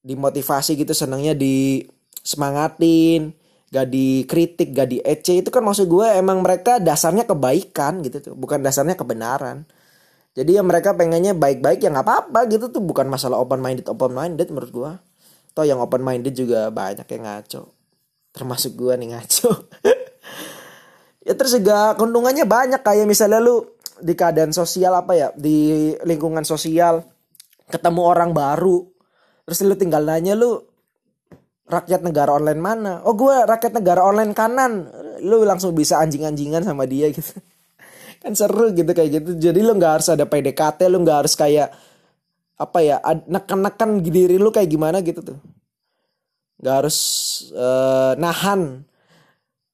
dimotivasi 0.05 0.79
gitu 0.79 0.93
senangnya 0.95 1.35
di 1.35 1.83
semangatin 2.23 3.35
gak 3.75 3.91
dikritik 3.91 4.71
gak 4.71 4.87
di 4.87 5.03
ece 5.03 5.43
itu 5.43 5.51
kan 5.51 5.67
maksud 5.67 5.91
gue 5.91 6.07
emang 6.15 6.39
mereka 6.47 6.79
dasarnya 6.79 7.27
kebaikan 7.27 8.07
gitu 8.07 8.31
tuh 8.31 8.35
bukan 8.39 8.63
dasarnya 8.63 8.95
kebenaran. 8.95 9.67
Jadi 10.35 10.59
ya 10.59 10.63
mereka 10.63 10.95
pengennya 10.95 11.35
baik-baik 11.35 11.79
ya 11.79 11.95
nggak 11.95 12.07
apa-apa 12.07 12.51
gitu 12.51 12.67
tuh 12.67 12.83
bukan 12.83 13.07
masalah 13.07 13.39
open 13.39 13.63
minded 13.63 13.87
open 13.87 14.15
minded 14.15 14.51
menurut 14.51 14.71
gue. 14.71 14.93
Toh 15.55 15.67
yang 15.67 15.79
open 15.83 16.03
minded 16.03 16.35
juga 16.35 16.71
banyak 16.71 17.07
yang 17.07 17.23
ngaco 17.27 17.75
termasuk 18.35 18.75
gue 18.79 18.95
nih 18.99 19.09
ngaco. 19.15 19.51
Ya 21.25 21.33
terus 21.33 21.57
juga 21.57 21.97
keuntungannya 21.97 22.45
banyak 22.45 22.85
kayak 22.85 23.09
misalnya 23.09 23.41
lu 23.41 23.65
di 23.97 24.13
keadaan 24.13 24.53
sosial 24.53 24.93
apa 24.93 25.17
ya 25.17 25.33
di 25.33 25.89
lingkungan 26.05 26.45
sosial 26.45 27.01
ketemu 27.73 28.05
orang 28.05 28.37
baru 28.37 28.85
terus 29.49 29.65
lu 29.65 29.73
tinggal 29.73 30.05
nanya 30.05 30.37
lu 30.37 30.61
rakyat 31.65 32.05
negara 32.05 32.37
online 32.37 32.61
mana? 32.61 32.93
Oh 33.09 33.17
gue 33.17 33.33
rakyat 33.33 33.73
negara 33.73 34.05
online 34.05 34.37
kanan. 34.37 34.89
Lu 35.25 35.43
langsung 35.45 35.73
bisa 35.73 36.01
anjing-anjingan 36.01 36.65
sama 36.65 36.85
dia 36.85 37.09
gitu. 37.09 37.41
Kan 38.23 38.37
seru 38.37 38.73
gitu 38.73 38.89
kayak 38.93 39.11
gitu. 39.21 39.31
Jadi 39.41 39.61
lu 39.65 39.73
nggak 39.77 39.93
harus 40.01 40.09
ada 40.13 40.25
PDKT 40.29 40.81
lu 40.93 41.01
nggak 41.05 41.19
harus 41.25 41.35
kayak 41.37 41.73
apa 42.55 42.79
ya 42.81 42.97
neken-neken 43.27 43.99
diri 44.01 44.39
lu 44.39 44.53
kayak 44.53 44.69
gimana 44.69 45.01
gitu 45.01 45.21
tuh. 45.25 45.39
Nggak 46.61 46.75
harus 46.85 46.99
uh, 47.57 48.13
nahan. 48.21 48.85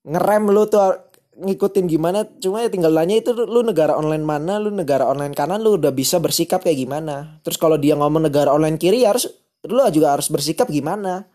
Ngerem 0.00 0.44
lu 0.50 0.64
tuh 0.70 1.10
ngikutin 1.40 1.86
gimana. 1.90 2.26
Cuma 2.38 2.62
ya 2.62 2.70
tinggal 2.70 2.94
nanya 2.94 3.18
itu 3.18 3.34
lu 3.34 3.66
negara 3.66 3.98
online 3.98 4.22
mana 4.22 4.62
lu 4.62 4.70
negara 4.70 5.06
online 5.06 5.34
kanan 5.34 5.58
lu 5.62 5.74
udah 5.78 5.90
bisa 5.90 6.22
bersikap 6.22 6.62
kayak 6.62 6.78
gimana. 6.78 7.42
Terus 7.42 7.58
kalau 7.58 7.78
dia 7.78 7.98
ngomong 7.98 8.30
negara 8.30 8.54
online 8.54 8.78
kiri 8.78 9.02
ya 9.02 9.14
harus 9.14 9.26
lu 9.66 9.82
juga 9.92 10.16
harus 10.16 10.32
bersikap 10.32 10.72
gimana 10.72 11.29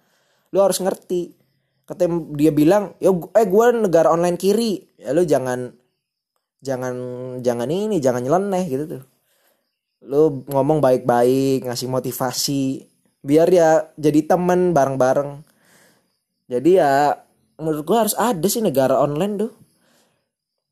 lu 0.55 0.63
harus 0.63 0.79
ngerti. 0.79 1.35
Katanya 1.83 2.23
dia 2.39 2.55
bilang 2.55 2.95
ya 3.03 3.11
eh 3.11 3.43
gue 3.45 3.65
negara 3.75 4.07
online 4.15 4.39
kiri. 4.39 4.79
Ya 4.95 5.11
lu 5.11 5.27
jangan 5.27 5.75
jangan 6.63 6.95
jangan 7.43 7.67
ini 7.67 7.99
jangan 7.99 8.23
nyeleneh 8.23 8.63
gitu 8.71 8.83
tuh. 8.87 9.03
Lu 10.07 10.47
ngomong 10.47 10.79
baik-baik 10.79 11.67
ngasih 11.67 11.91
motivasi 11.91 12.87
biar 13.19 13.51
ya 13.51 13.83
jadi 13.99 14.23
temen 14.23 14.71
bareng-bareng. 14.71 15.43
Jadi 16.47 16.71
ya 16.79 17.19
menurut 17.59 17.83
gue 17.83 17.97
harus 17.99 18.15
ada 18.15 18.47
sih 18.47 18.63
negara 18.63 18.95
online 19.03 19.35
tuh. 19.35 19.51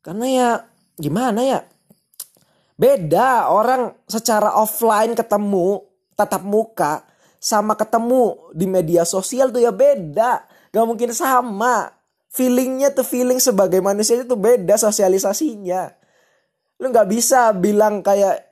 Karena 0.00 0.26
ya 0.32 0.48
gimana 0.96 1.40
ya? 1.44 1.60
Beda 2.74 3.52
orang 3.52 3.94
secara 4.10 4.56
offline 4.58 5.14
ketemu 5.14 5.78
tatap 6.18 6.42
muka 6.42 7.13
sama 7.44 7.76
ketemu 7.76 8.40
di 8.56 8.64
media 8.64 9.04
sosial 9.04 9.52
tuh 9.52 9.60
ya 9.60 9.68
beda. 9.68 10.48
Gak 10.72 10.86
mungkin 10.88 11.12
sama. 11.12 11.92
Feelingnya 12.32 12.96
tuh 12.96 13.04
feeling 13.04 13.36
sebagai 13.36 13.84
manusia 13.84 14.16
itu 14.16 14.32
beda 14.32 14.80
sosialisasinya. 14.80 15.92
Lu 16.80 16.88
gak 16.88 17.04
bisa 17.12 17.52
bilang 17.52 18.00
kayak 18.00 18.48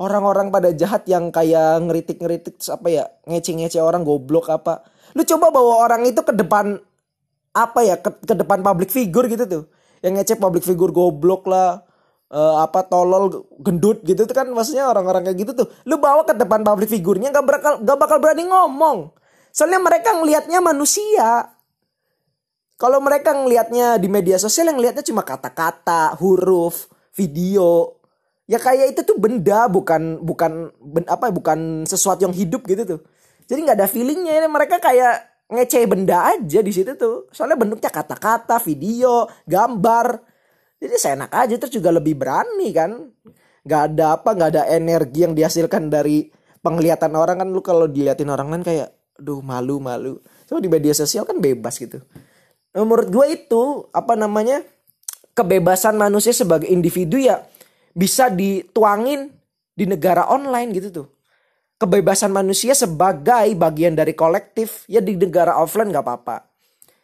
orang-orang 0.00 0.48
pada 0.48 0.72
jahat 0.72 1.04
yang 1.04 1.28
kayak 1.28 1.84
ngeritik-ngeritik 1.84 2.56
apa 2.72 2.88
ya 2.88 3.04
ngece-ngece 3.28 3.84
orang 3.84 4.00
goblok 4.00 4.48
apa. 4.48 4.80
Lu 5.12 5.28
coba 5.28 5.52
bawa 5.52 5.84
orang 5.84 6.08
itu 6.08 6.24
ke 6.24 6.32
depan 6.32 6.80
apa 7.52 7.80
ya 7.84 8.00
ke, 8.00 8.10
ke 8.24 8.32
depan 8.32 8.64
public 8.64 8.88
figure 8.88 9.28
gitu 9.28 9.44
tuh 9.44 9.64
yang 10.00 10.16
ngecek 10.16 10.40
public 10.40 10.64
figure 10.64 10.88
goblok 10.88 11.44
lah 11.44 11.84
uh, 12.32 12.64
apa 12.64 12.88
tolol 12.88 13.44
gendut 13.60 14.00
gitu 14.02 14.24
tuh 14.24 14.34
kan 14.34 14.48
maksudnya 14.48 14.88
orang-orang 14.88 15.28
kayak 15.28 15.38
gitu 15.44 15.52
tuh. 15.52 15.68
Lu 15.84 16.00
bawa 16.00 16.24
ke 16.24 16.32
depan 16.34 16.64
public 16.64 16.88
figurnya 16.88 17.28
gak 17.30 17.44
bakal 17.44 17.74
gak 17.84 17.98
bakal 18.00 18.18
berani 18.18 18.48
ngomong. 18.48 19.12
Soalnya 19.52 19.78
mereka 19.78 20.16
ngelihatnya 20.16 20.58
manusia. 20.64 21.52
Kalau 22.80 22.98
mereka 22.98 23.36
ngelihatnya 23.36 24.00
di 24.00 24.08
media 24.10 24.40
sosial 24.40 24.72
yang 24.72 24.80
ngelihatnya 24.80 25.04
cuma 25.06 25.22
kata-kata 25.22 26.18
huruf 26.18 26.90
video. 27.14 28.00
Ya 28.50 28.58
kayak 28.58 28.96
itu 28.96 29.00
tuh 29.06 29.20
benda 29.20 29.70
bukan 29.70 30.18
bukan 30.18 30.74
ben, 30.82 31.06
apa 31.06 31.30
bukan 31.30 31.86
sesuatu 31.86 32.26
yang 32.26 32.34
hidup 32.34 32.66
gitu 32.66 32.82
tuh. 32.82 33.00
Jadi 33.46 33.58
nggak 33.62 33.78
ada 33.78 33.86
feelingnya. 33.86 34.50
Mereka 34.50 34.82
kayak 34.82 35.46
ngece 35.52 35.84
benda 35.86 36.32
aja 36.34 36.58
di 36.58 36.72
situ 36.74 36.98
tuh. 36.98 37.30
Soalnya 37.30 37.54
bentuknya 37.60 37.92
kata-kata, 37.92 38.58
video, 38.58 39.30
gambar. 39.46 40.31
Jadi 40.82 40.94
seenak 40.98 41.30
aja 41.30 41.54
terus 41.54 41.70
juga 41.70 41.94
lebih 41.94 42.18
berani 42.18 42.74
kan. 42.74 42.90
Gak 43.62 43.94
ada 43.94 44.18
apa, 44.18 44.34
gak 44.34 44.58
ada 44.58 44.62
energi 44.74 45.22
yang 45.22 45.38
dihasilkan 45.38 45.86
dari 45.86 46.26
penglihatan 46.58 47.14
orang 47.14 47.38
kan 47.38 47.48
lu 47.54 47.62
kalau 47.62 47.86
diliatin 47.86 48.26
orang 48.26 48.50
kan 48.58 48.62
kayak 48.66 48.88
aduh 49.22 49.38
malu 49.38 49.78
malu. 49.78 50.18
Cuma 50.50 50.58
di 50.58 50.66
media 50.66 50.90
sosial 50.90 51.22
kan 51.22 51.38
bebas 51.38 51.78
gitu. 51.78 52.02
Nah, 52.74 52.82
menurut 52.82 53.06
gue 53.06 53.26
itu 53.30 53.86
apa 53.94 54.18
namanya 54.18 54.66
kebebasan 55.38 55.94
manusia 55.94 56.34
sebagai 56.34 56.66
individu 56.66 57.22
ya 57.22 57.46
bisa 57.94 58.32
dituangin 58.32 59.32
di 59.72 59.84
negara 59.88 60.28
online 60.28 60.68
gitu 60.76 60.88
tuh 60.92 61.06
kebebasan 61.80 62.30
manusia 62.30 62.76
sebagai 62.76 63.48
bagian 63.56 63.96
dari 63.96 64.14
kolektif 64.14 64.86
ya 64.86 65.00
di 65.00 65.16
negara 65.16 65.58
offline 65.58 65.90
nggak 65.90 66.04
apa-apa 66.04 66.36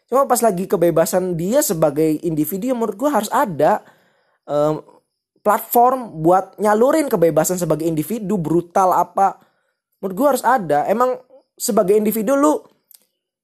cuma 0.08 0.24
pas 0.24 0.40
lagi 0.40 0.64
kebebasan 0.64 1.36
dia 1.36 1.60
sebagai 1.60 2.18
individu 2.24 2.72
menurut 2.72 2.96
gue 2.96 3.10
harus 3.12 3.28
ada 3.28 3.84
um, 4.48 4.80
platform 5.44 6.24
buat 6.24 6.56
nyalurin 6.58 7.06
kebebasan 7.06 7.60
sebagai 7.60 7.86
individu 7.86 8.40
brutal 8.40 8.92
apa 8.92 9.40
menurut 10.02 10.14
gue 10.14 10.26
harus 10.36 10.44
ada. 10.44 10.86
Emang 10.86 11.18
sebagai 11.58 11.94
individu 11.94 12.38
lu 12.38 12.62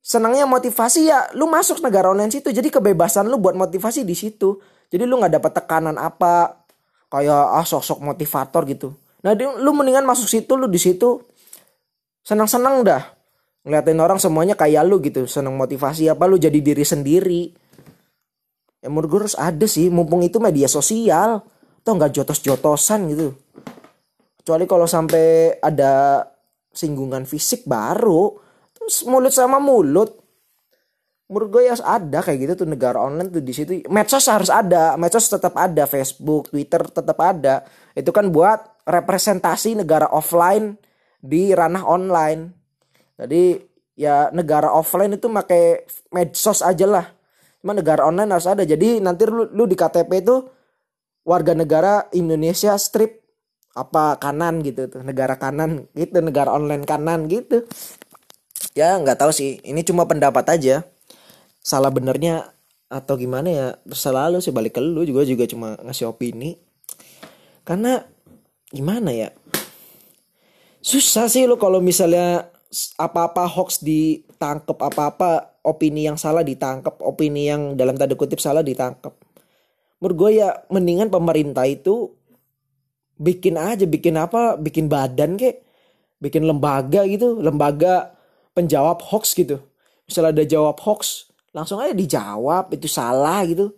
senangnya 0.05 0.45
motivasi 0.45 1.09
ya 1.09 1.33
lu 1.35 1.49
masuk 1.51 1.83
negara 1.83 2.11
online 2.11 2.31
situ. 2.31 2.51
Jadi 2.51 2.71
kebebasan 2.71 3.27
lu 3.27 3.39
buat 3.39 3.57
motivasi 3.57 4.07
di 4.07 4.15
situ. 4.15 4.59
Jadi 4.91 5.03
lu 5.09 5.19
nggak 5.19 5.41
dapat 5.41 5.53
tekanan 5.65 5.97
apa 5.99 6.65
kayak 7.11 7.45
ah 7.57 7.67
sosok 7.67 8.03
motivator 8.03 8.63
gitu. 8.69 8.89
Nah, 9.25 9.33
lu 9.39 9.73
mendingan 9.73 10.05
masuk 10.05 10.29
situ 10.29 10.53
lu 10.55 10.69
di 10.69 10.77
situ 10.77 11.25
senang-senang 12.21 12.85
dah. 12.85 13.03
Ngeliatin 13.65 13.97
orang 13.97 14.21
semuanya 14.21 14.55
kayak 14.55 14.85
lu 14.85 15.01
gitu, 15.01 15.25
senang 15.25 15.57
motivasi 15.57 16.13
apa 16.13 16.29
lu 16.29 16.37
jadi 16.37 16.61
diri 16.61 16.85
sendiri. 16.85 17.43
Ya 18.85 18.93
menurut 18.93 19.09
gue 19.09 19.21
harus 19.25 19.39
ada 19.41 19.65
sih, 19.65 19.89
mumpung 19.89 20.21
itu 20.21 20.37
media 20.37 20.69
sosial. 20.69 21.41
Tuh 21.81 21.97
nggak 21.97 22.13
jotos-jotosan 22.13 23.09
gitu. 23.17 23.33
Kecuali 24.37 24.69
kalau 24.69 24.85
sampai 24.85 25.57
ada 25.65 26.21
singgungan 26.69 27.25
fisik 27.25 27.65
baru. 27.65 28.37
Terus 28.77 29.09
mulut 29.09 29.33
sama 29.33 29.57
mulut. 29.57 30.13
Menurut 31.33 31.49
gue 31.49 31.63
ya 31.65 31.73
harus 31.73 31.81
ada 31.81 32.21
kayak 32.21 32.39
gitu 32.45 32.53
tuh 32.65 32.69
negara 32.69 33.01
online 33.01 33.33
tuh 33.33 33.41
di 33.41 33.57
situ. 33.57 33.81
Medsos 33.89 34.29
harus 34.29 34.53
ada, 34.53 35.01
medsos 35.01 35.25
tetap 35.25 35.57
ada, 35.57 35.89
Facebook, 35.89 36.53
Twitter 36.53 36.85
tetap 36.85 37.17
ada. 37.17 37.65
Itu 37.97 38.13
kan 38.13 38.29
buat 38.29 38.85
representasi 38.85 39.81
negara 39.81 40.13
offline 40.13 40.77
di 41.25 41.57
ranah 41.57 41.89
online. 41.89 42.64
Jadi 43.15 43.63
ya 43.95 44.29
negara 44.35 44.75
offline 44.75 45.15
itu 45.15 45.31
pakai 45.31 45.87
medsos 46.11 46.61
aja 46.63 46.87
lah. 46.87 47.07
Cuma 47.63 47.73
negara 47.73 48.05
online 48.05 48.31
harus 48.35 48.51
ada. 48.51 48.67
Jadi 48.67 48.99
nanti 49.01 49.25
lu, 49.25 49.49
lu 49.55 49.65
di 49.65 49.79
KTP 49.79 50.11
itu 50.21 50.45
warga 51.25 51.57
negara 51.57 52.11
Indonesia 52.13 52.75
strip. 52.77 53.23
Apa 53.75 54.23
kanan 54.23 54.63
gitu 54.63 54.87
tuh 54.87 55.03
negara 55.03 55.35
kanan 55.35 55.91
gitu 55.99 56.23
negara 56.23 56.55
online 56.55 56.87
kanan 56.87 57.27
gitu. 57.27 57.67
Ya 58.75 58.95
nggak 58.99 59.19
tahu 59.19 59.31
sih. 59.35 59.59
Ini 59.63 59.83
cuma 59.83 60.07
pendapat 60.07 60.47
aja. 60.51 60.87
Salah 61.65 61.91
benernya 61.91 62.55
atau 62.93 63.19
gimana 63.19 63.49
ya 63.51 63.67
terserah 63.83 64.31
lu 64.31 64.39
sih. 64.39 64.55
Balik 64.55 64.79
ke 64.79 64.81
lu 64.83 65.03
juga 65.03 65.27
juga 65.27 65.47
cuma 65.51 65.75
ngasih 65.83 66.11
opini. 66.11 66.59
Karena 67.67 68.05
gimana 68.71 69.11
ya? 69.11 69.33
Susah 70.85 71.33
sih 71.33 71.49
lo 71.49 71.57
kalau 71.57 71.81
misalnya 71.81 72.54
apa-apa 72.99 73.47
hoax 73.47 73.81
ditangkep 73.81 74.79
apa-apa 74.79 75.61
opini 75.65 76.07
yang 76.11 76.19
salah 76.19 76.43
ditangkep 76.43 77.01
opini 77.01 77.49
yang 77.49 77.79
dalam 77.79 77.95
tanda 77.95 78.19
kutip 78.19 78.43
salah 78.43 78.61
ditangkep. 78.61 79.15
Menurut 80.03 80.17
gue 80.19 80.31
ya 80.43 80.53
mendingan 80.69 81.09
pemerintah 81.09 81.65
itu 81.65 82.13
bikin 83.15 83.55
aja 83.55 83.87
bikin 83.87 84.19
apa 84.19 84.59
bikin 84.59 84.91
badan 84.91 85.39
kek 85.39 85.63
bikin 86.19 86.43
lembaga 86.45 87.07
gitu 87.07 87.39
lembaga 87.39 88.13
penjawab 88.53 89.01
hoax 89.01 89.33
gitu. 89.39 89.63
Misalnya 90.05 90.43
ada 90.43 90.45
jawab 90.45 90.77
hoax 90.83 91.31
langsung 91.55 91.79
aja 91.79 91.95
dijawab 91.95 92.75
itu 92.75 92.91
salah 92.91 93.47
gitu. 93.47 93.71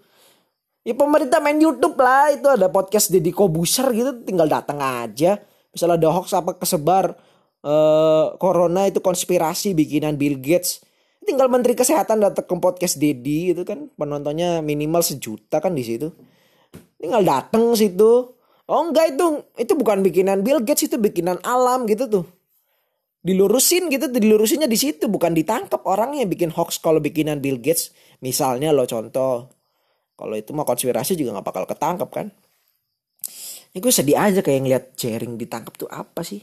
Ya 0.86 0.94
pemerintah 0.94 1.42
main 1.42 1.58
YouTube 1.58 1.98
lah 1.98 2.30
itu 2.30 2.46
ada 2.46 2.70
podcast 2.70 3.10
Deddy 3.10 3.34
Kobuser 3.34 3.90
gitu 3.92 4.24
tinggal 4.24 4.48
datang 4.48 4.78
aja. 4.80 5.38
Misalnya 5.70 6.00
ada 6.00 6.08
hoax 6.10 6.32
apa 6.32 6.56
kesebar 6.56 7.25
eh, 7.64 8.26
corona 8.36 8.88
itu 8.88 9.00
konspirasi 9.00 9.72
bikinan 9.72 10.18
Bill 10.20 10.40
Gates. 10.40 10.82
Tinggal 11.26 11.50
menteri 11.50 11.75
kesehatan 11.75 12.22
datang 12.22 12.46
ke 12.46 12.54
podcast 12.62 13.02
Deddy 13.02 13.50
itu 13.50 13.66
kan. 13.66 13.90
Penontonnya 13.98 14.62
minimal 14.62 15.02
sejuta 15.02 15.58
kan 15.58 15.75
di 15.75 15.82
situ. 15.82 16.14
Tinggal 17.02 17.26
datang 17.26 17.75
situ. 17.75 18.36
Oh 18.66 18.82
enggak 18.86 19.18
itu. 19.18 19.42
Itu 19.58 19.75
bukan 19.75 20.06
bikinan 20.06 20.46
Bill 20.46 20.62
Gates 20.62 20.86
itu 20.86 20.96
bikinan 21.02 21.42
alam 21.42 21.90
gitu 21.90 22.06
tuh. 22.06 22.25
Dilurusin 23.26 23.90
gitu 23.90 24.06
dilurusinnya 24.06 24.70
di 24.70 24.78
situ. 24.78 25.10
Bukan 25.10 25.34
ditangkap 25.34 25.82
orangnya 25.82 26.22
bikin 26.30 26.54
hoax 26.54 26.78
kalau 26.78 27.02
bikinan 27.02 27.42
Bill 27.42 27.58
Gates. 27.58 27.90
Misalnya 28.22 28.70
lo 28.70 28.86
contoh. 28.86 29.50
Kalau 30.14 30.34
itu 30.38 30.54
mah 30.54 30.62
konspirasi 30.62 31.18
juga 31.18 31.34
nggak 31.34 31.46
bakal 31.50 31.64
ketangkep 31.66 32.10
kan. 32.14 32.26
Ini 33.75 33.82
gue 33.82 33.92
sedih 33.92 34.16
aja 34.16 34.40
kayak 34.40 34.60
ngeliat 34.64 34.84
Jering 34.96 35.36
ditangkap 35.36 35.76
tuh 35.76 35.90
apa 35.92 36.25
sih 36.25 36.40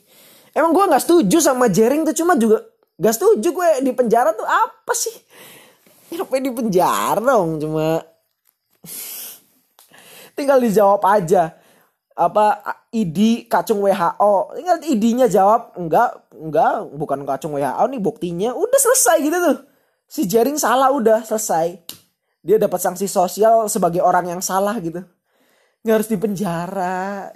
emang 0.53 0.71
gue 0.71 0.85
nggak 0.89 1.03
setuju 1.03 1.37
sama 1.41 1.67
Jering 1.67 2.05
tuh 2.05 2.15
cuma 2.15 2.37
juga 2.37 2.73
Gak 3.01 3.15
setuju 3.17 3.47
gue 3.49 3.69
di 3.89 3.91
penjara 3.91 4.37
tuh 4.37 4.45
apa 4.45 4.93
sih? 4.93 5.13
Ngapain 6.13 6.45
di 6.45 6.53
penjara 6.53 7.17
dong 7.17 7.57
cuma. 7.57 8.05
Tinggal 10.37 10.61
dijawab 10.61 11.01
aja. 11.01 11.57
Apa 12.13 12.61
ID 12.93 13.49
kacung 13.49 13.81
WHO 13.81 14.33
tinggal 14.53 14.77
ID-nya 14.85 15.25
jawab 15.25 15.73
enggak 15.73 16.29
enggak 16.29 16.85
bukan 16.93 17.25
kacung 17.25 17.57
WHO 17.57 17.83
nih 17.89 18.01
buktinya. 18.01 18.49
Udah 18.53 18.77
selesai 18.77 19.17
gitu 19.25 19.37
tuh. 19.41 19.57
Si 20.05 20.29
Jering 20.29 20.61
salah 20.61 20.93
udah 20.93 21.25
selesai. 21.25 21.81
Dia 22.45 22.61
dapat 22.61 22.77
sanksi 22.77 23.09
sosial 23.09 23.65
sebagai 23.65 24.05
orang 24.05 24.29
yang 24.29 24.41
salah 24.45 24.77
gitu. 24.77 25.01
Nggak 25.81 25.95
harus 25.97 26.09
di 26.13 26.17
penjara. 26.21 27.33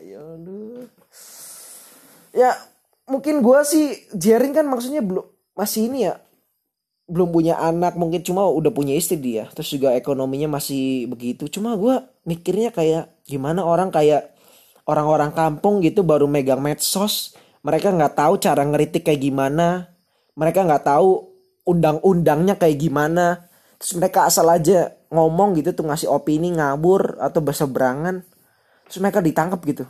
Ya 2.38 2.54
ya 2.54 2.77
mungkin 3.08 3.40
gue 3.40 3.60
sih 3.64 3.86
Jering 4.14 4.54
kan 4.54 4.68
maksudnya 4.68 5.00
belum 5.00 5.26
masih 5.56 5.90
ini 5.90 6.12
ya 6.12 6.20
belum 7.08 7.32
punya 7.32 7.56
anak 7.56 7.96
mungkin 7.96 8.20
cuma 8.20 8.44
udah 8.52 8.68
punya 8.70 8.92
istri 8.92 9.16
dia 9.16 9.48
terus 9.56 9.72
juga 9.72 9.96
ekonominya 9.96 10.60
masih 10.60 11.08
begitu. 11.08 11.48
Cuma 11.48 11.80
gue 11.80 12.04
mikirnya 12.28 12.76
kayak 12.76 13.24
gimana 13.24 13.64
orang 13.64 13.90
kayak 13.96 14.36
orang-orang 14.84 15.32
kampung 15.32 15.80
gitu 15.80 16.04
baru 16.04 16.28
megang 16.28 16.60
medsos 16.60 17.32
mereka 17.64 17.96
nggak 17.96 18.16
tahu 18.16 18.34
cara 18.44 18.64
ngeritik 18.68 19.08
kayak 19.08 19.24
gimana 19.24 19.88
mereka 20.36 20.68
nggak 20.68 20.84
tahu 20.84 21.32
undang-undangnya 21.64 22.60
kayak 22.60 22.78
gimana. 22.80 23.48
Terus 23.80 23.94
mereka 23.96 24.28
asal 24.28 24.52
aja 24.52 24.92
ngomong 25.08 25.56
gitu 25.56 25.72
tuh 25.72 25.88
ngasih 25.88 26.12
opini 26.12 26.52
ngabur 26.60 27.24
atau 27.24 27.40
berseberangan 27.40 28.20
terus 28.84 29.00
mereka 29.00 29.24
ditangkap 29.24 29.64
gitu. 29.64 29.86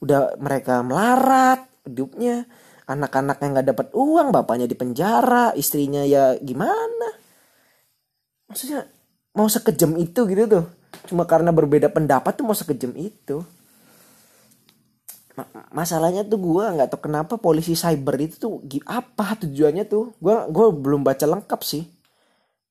Udah 0.00 0.40
mereka 0.40 0.80
melarat 0.80 1.75
hidupnya. 1.86 2.44
Anak-anak 2.86 3.42
yang 3.42 3.50
nggak 3.58 3.68
dapat 3.74 3.86
uang 3.98 4.30
bapaknya 4.30 4.70
di 4.70 4.78
penjara 4.78 5.50
istrinya 5.58 6.06
ya 6.06 6.38
gimana? 6.38 7.08
Maksudnya 8.46 8.86
mau 9.34 9.50
sekejam 9.50 9.98
itu 9.98 10.22
gitu 10.30 10.44
tuh. 10.46 10.64
Cuma 11.10 11.26
karena 11.26 11.50
berbeda 11.50 11.90
pendapat 11.90 12.38
tuh 12.38 12.46
mau 12.46 12.54
sekejam 12.54 12.94
itu. 12.94 13.42
Masalahnya 15.74 16.24
tuh 16.24 16.40
gue 16.40 16.64
nggak 16.64 16.96
tahu 16.96 17.10
kenapa 17.10 17.36
polisi 17.36 17.76
cyber 17.76 18.16
itu 18.22 18.40
tuh 18.40 18.52
apa 18.88 19.36
tujuannya 19.36 19.84
tuh? 19.84 20.16
Gue 20.22 20.46
gue 20.48 20.66
belum 20.72 21.04
baca 21.04 21.26
lengkap 21.26 21.60
sih. 21.60 21.84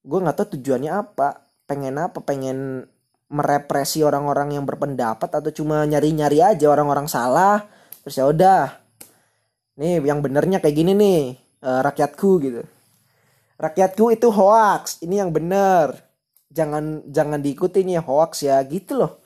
Gue 0.02 0.20
nggak 0.24 0.36
tahu 0.40 0.48
tujuannya 0.58 0.92
apa. 0.96 1.46
Pengen 1.70 2.00
apa? 2.02 2.24
Pengen 2.24 2.88
merepresi 3.30 4.06
orang-orang 4.06 4.58
yang 4.58 4.66
berpendapat 4.66 5.28
atau 5.28 5.52
cuma 5.54 5.86
nyari-nyari 5.86 6.42
aja 6.42 6.66
orang-orang 6.72 7.06
salah. 7.06 7.68
Terus 8.02 8.16
ya 8.18 8.26
udah 8.26 8.85
nih 9.76 10.04
yang 10.04 10.24
benernya 10.24 10.64
kayak 10.64 10.76
gini 10.76 10.92
nih 10.96 11.20
uh, 11.64 11.82
rakyatku 11.84 12.32
gitu. 12.44 12.62
Rakyatku 13.56 14.06
itu 14.12 14.28
hoax 14.32 15.04
ini 15.04 15.20
yang 15.20 15.32
bener. 15.32 15.96
Jangan 16.52 17.04
jangan 17.12 17.40
diikuti 17.40 17.84
nih 17.84 18.00
hoax 18.00 18.48
ya 18.48 18.60
gitu 18.64 19.04
loh. 19.04 19.20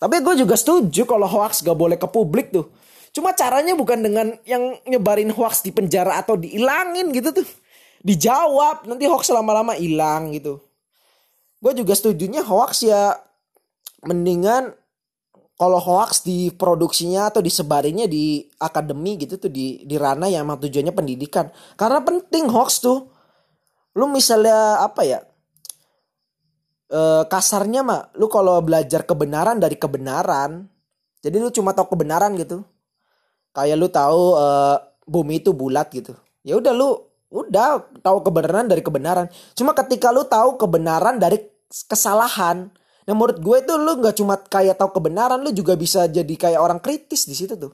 Tapi 0.00 0.16
gue 0.24 0.34
juga 0.42 0.56
setuju 0.56 1.04
kalau 1.04 1.28
hoax 1.28 1.60
gak 1.60 1.76
boleh 1.76 2.00
ke 2.00 2.08
publik 2.08 2.50
tuh. 2.50 2.72
Cuma 3.10 3.34
caranya 3.34 3.74
bukan 3.74 4.00
dengan 4.00 4.26
yang 4.46 4.78
nyebarin 4.86 5.34
hoax 5.34 5.60
di 5.66 5.74
penjara 5.74 6.16
atau 6.18 6.38
diilangin 6.38 7.12
gitu 7.12 7.34
tuh. 7.34 7.46
Dijawab 8.00 8.88
nanti 8.88 9.04
hoax 9.04 9.28
lama-lama 9.28 9.76
hilang 9.76 10.32
gitu. 10.32 10.62
Gue 11.60 11.76
juga 11.76 11.92
setujunya 11.92 12.40
hoax 12.40 12.88
ya 12.88 13.12
mendingan 14.00 14.72
kalau 15.60 15.76
hoax 15.76 16.24
di 16.24 16.48
produksinya 16.48 17.28
atau 17.28 17.44
disebarinnya 17.44 18.08
di 18.08 18.40
akademi 18.56 19.20
gitu 19.20 19.36
tuh 19.36 19.52
di 19.52 19.84
di 19.84 20.00
ranah 20.00 20.32
yang 20.32 20.48
emang 20.48 20.56
tujuannya 20.56 20.96
pendidikan. 20.96 21.52
Karena 21.76 22.00
penting 22.00 22.48
hoax 22.48 22.80
tuh. 22.80 23.12
Lu 23.92 24.08
misalnya 24.08 24.80
apa 24.80 25.04
ya? 25.04 25.20
E, 26.88 27.28
kasarnya 27.28 27.84
mah 27.84 28.08
lu 28.16 28.32
kalau 28.32 28.56
belajar 28.64 29.04
kebenaran 29.04 29.60
dari 29.60 29.76
kebenaran 29.76 30.64
jadi 31.20 31.36
lu 31.36 31.52
cuma 31.52 31.76
tahu 31.76 31.92
kebenaran 31.92 32.32
gitu. 32.40 32.64
Kayak 33.52 33.76
lu 33.76 33.88
tahu 33.92 34.40
e, 34.40 34.46
bumi 35.04 35.44
itu 35.44 35.52
bulat 35.52 35.92
gitu. 35.92 36.16
Ya 36.40 36.56
udah 36.56 36.72
lu 36.72 37.04
udah 37.28 37.84
tahu 38.00 38.24
kebenaran 38.24 38.64
dari 38.64 38.80
kebenaran. 38.80 39.28
Cuma 39.52 39.76
ketika 39.76 40.08
lu 40.08 40.24
tahu 40.24 40.56
kebenaran 40.56 41.20
dari 41.20 41.36
kesalahan 41.68 42.72
Nah 43.08 43.14
menurut 43.16 43.38
gue 43.40 43.56
itu 43.64 43.72
lu 43.76 43.92
nggak 44.00 44.14
cuma 44.20 44.34
kayak 44.36 44.76
tahu 44.76 45.00
kebenaran, 45.00 45.40
lu 45.40 45.50
juga 45.54 45.78
bisa 45.78 46.04
jadi 46.10 46.34
kayak 46.36 46.60
orang 46.60 46.80
kritis 46.82 47.24
di 47.24 47.36
situ 47.36 47.56
tuh. 47.56 47.72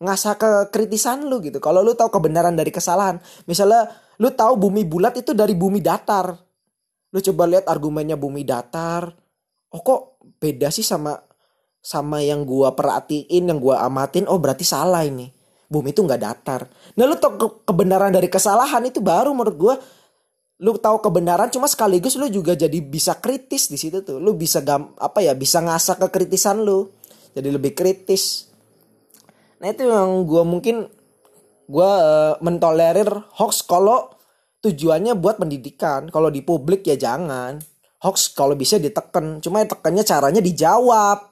Ngasah 0.00 0.36
kekritisan 0.40 1.28
lu 1.28 1.44
gitu. 1.44 1.60
Kalau 1.60 1.84
lu 1.84 1.92
tahu 1.92 2.08
kebenaran 2.08 2.56
dari 2.56 2.72
kesalahan, 2.72 3.20
misalnya 3.44 3.88
lu 4.20 4.32
tahu 4.32 4.56
bumi 4.56 4.88
bulat 4.88 5.16
itu 5.20 5.36
dari 5.36 5.52
bumi 5.52 5.80
datar. 5.84 6.32
Lu 7.10 7.18
coba 7.20 7.44
lihat 7.48 7.68
argumennya 7.68 8.16
bumi 8.16 8.44
datar. 8.46 9.12
Oh 9.70 9.80
kok 9.84 10.20
beda 10.40 10.72
sih 10.72 10.84
sama 10.84 11.16
sama 11.80 12.20
yang 12.20 12.44
gua 12.44 12.72
perhatiin, 12.76 13.48
yang 13.48 13.58
gua 13.60 13.84
amatin. 13.84 14.24
Oh 14.28 14.40
berarti 14.40 14.64
salah 14.64 15.04
ini. 15.04 15.28
Bumi 15.70 15.94
itu 15.94 16.02
nggak 16.02 16.20
datar. 16.20 16.66
Nah 16.96 17.04
lu 17.06 17.16
tahu 17.20 17.62
kebenaran 17.62 18.10
dari 18.10 18.26
kesalahan 18.26 18.82
itu 18.88 19.04
baru 19.04 19.36
menurut 19.36 19.56
gua 19.56 19.74
lu 20.60 20.76
tahu 20.76 21.00
kebenaran 21.00 21.48
cuma 21.48 21.64
sekaligus 21.64 22.20
lu 22.20 22.28
juga 22.28 22.52
jadi 22.52 22.84
bisa 22.84 23.16
kritis 23.16 23.72
di 23.72 23.80
situ 23.80 24.04
tuh. 24.04 24.20
Lu 24.20 24.36
bisa 24.36 24.60
gam 24.60 24.92
apa 25.00 25.24
ya 25.24 25.32
bisa 25.32 25.64
ngasah 25.64 25.96
kekritisan 25.96 26.60
lu. 26.60 26.92
Jadi 27.32 27.48
lebih 27.48 27.72
kritis. 27.72 28.52
Nah 29.64 29.72
itu 29.72 29.88
yang 29.88 30.28
gue 30.28 30.42
mungkin 30.44 30.84
gue 31.70 31.90
uh, 31.90 32.36
mentolerir 32.44 33.08
hoax 33.40 33.64
kalau 33.64 34.12
tujuannya 34.60 35.16
buat 35.16 35.40
pendidikan. 35.40 36.12
Kalau 36.12 36.28
di 36.28 36.44
publik 36.44 36.84
ya 36.84 37.00
jangan. 37.00 37.56
Hoax 38.00 38.32
kalau 38.32 38.56
bisa 38.56 38.76
ditekan 38.76 39.40
cuma 39.40 39.64
ya 39.64 39.72
tekannya 39.72 40.04
caranya 40.04 40.40
dijawab. 40.44 41.24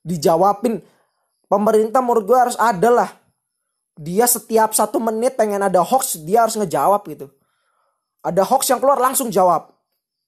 Dijawabin. 0.00 0.80
Pemerintah 1.46 2.00
menurut 2.00 2.24
gue 2.24 2.38
harus 2.40 2.56
ada 2.56 2.88
lah 2.88 3.10
dia 3.96 4.28
setiap 4.28 4.76
satu 4.76 5.00
menit 5.00 5.40
pengen 5.40 5.64
ada 5.64 5.80
hoax 5.80 6.20
dia 6.20 6.44
harus 6.44 6.52
ngejawab 6.60 7.00
gitu 7.08 7.32
ada 8.26 8.42
hoax 8.42 8.66
yang 8.74 8.82
keluar 8.82 8.98
langsung 8.98 9.30
jawab. 9.30 9.70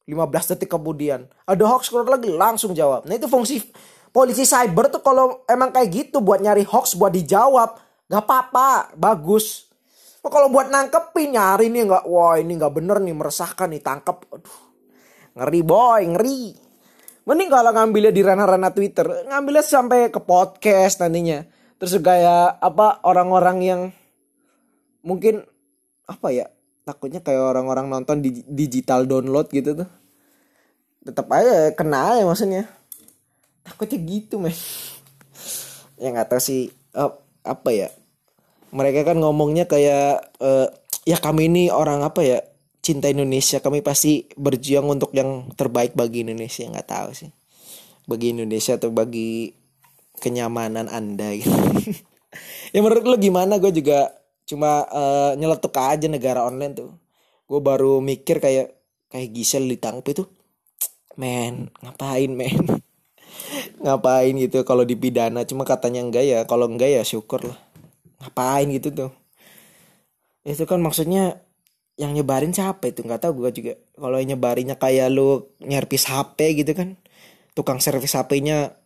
15 0.07 0.55
detik 0.55 0.71
kemudian. 0.71 1.27
Ada 1.45 1.67
hoax 1.67 1.91
keluar 1.91 2.07
lagi 2.07 2.31
langsung 2.31 2.73
jawab. 2.73 3.11
Nah 3.11 3.19
itu 3.19 3.27
fungsi 3.27 3.59
polisi 4.15 4.47
cyber 4.47 4.87
tuh 4.89 5.03
kalau 5.03 5.43
emang 5.51 5.75
kayak 5.75 5.91
gitu 5.91 6.23
buat 6.23 6.39
nyari 6.39 6.63
hoax 6.63 6.95
buat 6.95 7.11
dijawab. 7.11 7.75
Gak 8.07 8.23
apa-apa. 8.23 8.95
Bagus. 8.95 9.69
Oh, 10.23 10.31
kalau 10.31 10.53
buat 10.53 10.69
nangkepin 10.69 11.41
nyari 11.41 11.73
nih 11.73 11.89
nggak 11.89 12.05
wah 12.05 12.37
ini 12.37 12.59
nggak 12.59 12.75
bener 12.75 13.01
nih 13.01 13.17
meresahkan 13.17 13.71
nih 13.71 13.81
tangkep 13.81 14.19
aduh 14.29 14.61
ngeri 15.41 15.63
boy 15.65 16.03
ngeri 16.05 16.43
mending 17.23 17.49
kalau 17.49 17.71
ngambilnya 17.73 18.13
di 18.13 18.23
ranah-ranah 18.27 18.73
Twitter 18.75 19.07
ngambilnya 19.31 19.65
sampai 19.65 20.13
ke 20.13 20.21
podcast 20.21 21.01
nantinya 21.01 21.47
terus 21.81 21.97
kayak 22.03 22.61
apa 22.61 23.01
orang-orang 23.09 23.59
yang 23.63 23.81
mungkin 25.07 25.47
apa 26.11 26.29
ya 26.29 26.51
takutnya 26.89 27.21
kayak 27.21 27.45
orang-orang 27.45 27.93
nonton 27.93 28.25
di 28.25 28.41
digital 28.49 29.05
download 29.05 29.53
gitu 29.53 29.85
tuh. 29.85 29.89
Tetap 31.05 31.29
aja 31.29 31.77
kena 31.77 32.17
ya 32.17 32.25
maksudnya. 32.25 32.65
Takutnya 33.69 34.01
gitu 34.01 34.41
men. 34.41 34.57
Ya 35.99 36.15
nggak 36.15 36.31
tahu 36.31 36.39
sih 36.39 36.71
apa 37.43 37.71
ya. 37.75 37.91
Mereka 38.71 39.03
kan 39.03 39.19
ngomongnya 39.19 39.67
kayak 39.67 40.31
uh, 40.39 40.71
ya 41.03 41.19
kami 41.19 41.51
ini 41.51 41.75
orang 41.75 42.07
apa 42.07 42.23
ya 42.23 42.39
cinta 42.79 43.11
Indonesia. 43.11 43.59
Kami 43.59 43.83
pasti 43.83 44.31
berjuang 44.39 44.87
untuk 44.87 45.11
yang 45.11 45.51
terbaik 45.59 45.99
bagi 45.99 46.23
Indonesia. 46.23 46.71
Nggak 46.71 46.87
tahu 46.87 47.11
sih. 47.19 47.31
Bagi 48.07 48.31
Indonesia 48.31 48.79
atau 48.79 48.95
bagi 48.95 49.51
kenyamanan 50.23 50.87
anda 50.87 51.35
gitu. 51.35 51.51
ya 52.75 52.79
menurut 52.79 53.03
lu 53.03 53.19
gimana? 53.19 53.59
Gue 53.59 53.75
juga 53.75 54.18
cuma 54.49 54.89
uh, 54.89 55.33
nyeletuk 55.37 55.77
aja 55.77 56.09
negara 56.09 56.41
online 56.49 56.75
tuh. 56.75 56.91
Gue 57.45 57.61
baru 57.61 58.01
mikir 58.01 58.41
kayak 58.41 58.73
kayak 59.13 59.29
Gisel 59.37 59.69
ditangkap 59.69 60.09
itu 60.17 60.25
men 61.21 61.69
ngapain 61.85 62.33
men? 62.33 62.65
Ngapain 63.85 64.35
gitu 64.35 64.65
kalau 64.67 64.83
dipidana? 64.83 65.45
Cuma 65.47 65.63
katanya 65.63 66.03
enggak 66.03 66.25
ya 66.27 66.39
kalau 66.49 66.67
enggak 66.67 66.91
ya 66.91 67.03
syukur 67.07 67.45
lah. 67.47 67.59
Ngapain? 68.25 68.67
gitu 68.75 68.89
tuh. 68.91 69.11
Itu 70.43 70.65
kan 70.67 70.83
maksudnya 70.83 71.39
yang 72.01 72.17
nyebarin 72.17 72.51
siapa 72.51 72.91
itu? 72.91 73.07
Nggak 73.07 73.23
tahu 73.29 73.47
gue 73.47 73.51
juga. 73.55 73.73
Kalau 73.95 74.19
nyebarinnya 74.19 74.75
kayak 74.81 75.15
lu 75.15 75.47
nyerpis 75.63 76.11
HP 76.11 76.65
gitu 76.65 76.73
kan 76.75 76.99
tukang 77.59 77.83
servis 77.83 78.15
HP-nya 78.15 78.79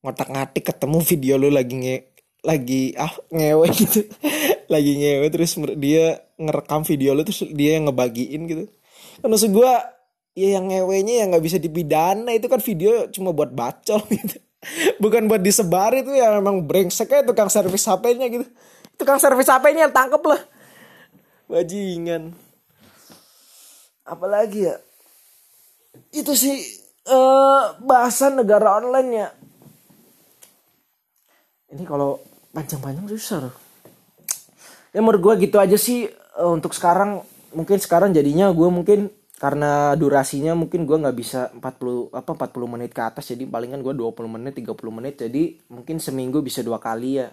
ngotak 0.00 0.32
ngatik 0.32 0.64
ketemu 0.64 0.98
video 1.04 1.34
lu 1.36 1.48
lagi 1.52 1.76
nge 1.76 1.96
lagi 2.40 2.96
ah 2.96 3.12
ngewe 3.28 3.68
gitu 3.72 4.00
lagi 4.68 4.92
ngewe 4.98 5.26
terus 5.30 5.56
dia 5.78 6.22
ngerekam 6.40 6.82
video 6.82 7.14
lu 7.14 7.22
terus 7.22 7.46
dia 7.52 7.78
yang 7.78 7.90
ngebagiin 7.90 8.42
gitu. 8.48 8.64
Kan 9.22 9.28
maksud 9.30 9.50
gue 9.50 9.72
ya 10.34 10.58
yang 10.58 10.66
ngewenya 10.66 11.24
yang 11.24 11.28
nggak 11.30 11.44
bisa 11.44 11.58
dipidana 11.62 12.34
itu 12.34 12.50
kan 12.50 12.58
video 12.58 13.06
cuma 13.10 13.30
buat 13.30 13.54
bacol 13.54 14.02
gitu. 14.14 14.38
Bukan 14.98 15.28
buat 15.28 15.44
disebar 15.44 15.92
itu 15.92 16.10
ya 16.16 16.32
memang 16.40 16.64
brengsek 16.64 17.12
aja 17.12 17.22
tukang 17.24 17.52
servis 17.52 17.84
HP-nya 17.84 18.26
gitu. 18.32 18.46
Tukang 18.96 19.20
servis 19.20 19.50
HP-nya 19.50 19.92
tangkep 19.92 20.22
lah. 20.24 20.40
Bajingan. 21.46 22.32
Apalagi 24.04 24.72
ya? 24.72 24.76
Itu 26.10 26.32
sih 26.32 26.56
uh, 27.08 27.76
bahasan 27.84 28.40
negara 28.40 28.80
online 28.80 29.10
ya. 29.12 29.28
Ini 31.74 31.84
kalau 31.84 32.22
panjang-panjang 32.54 33.10
susah 33.10 33.38
loh 33.50 33.63
ya 34.94 35.00
menurut 35.02 35.20
gue 35.20 35.50
gitu 35.50 35.58
aja 35.58 35.74
sih. 35.74 36.06
Uh, 36.38 36.54
untuk 36.54 36.70
sekarang 36.70 37.26
mungkin 37.50 37.78
sekarang 37.82 38.14
jadinya 38.14 38.50
gue 38.54 38.68
mungkin 38.70 39.10
karena 39.34 39.92
durasinya 39.98 40.54
mungkin 40.54 40.86
gue 40.86 40.94
nggak 40.94 41.16
bisa 41.18 41.50
40 41.58 42.14
apa 42.14 42.30
40 42.38 42.72
menit 42.78 42.90
ke 42.94 43.02
atas. 43.02 43.34
Jadi 43.34 43.44
palingan 43.50 43.82
gue 43.82 43.92
20 43.92 44.14
menit 44.30 44.54
30 44.54 44.70
menit. 44.94 45.14
Jadi 45.18 45.58
mungkin 45.68 45.98
seminggu 45.98 46.38
bisa 46.40 46.62
dua 46.62 46.78
kali 46.78 47.18
ya. 47.18 47.28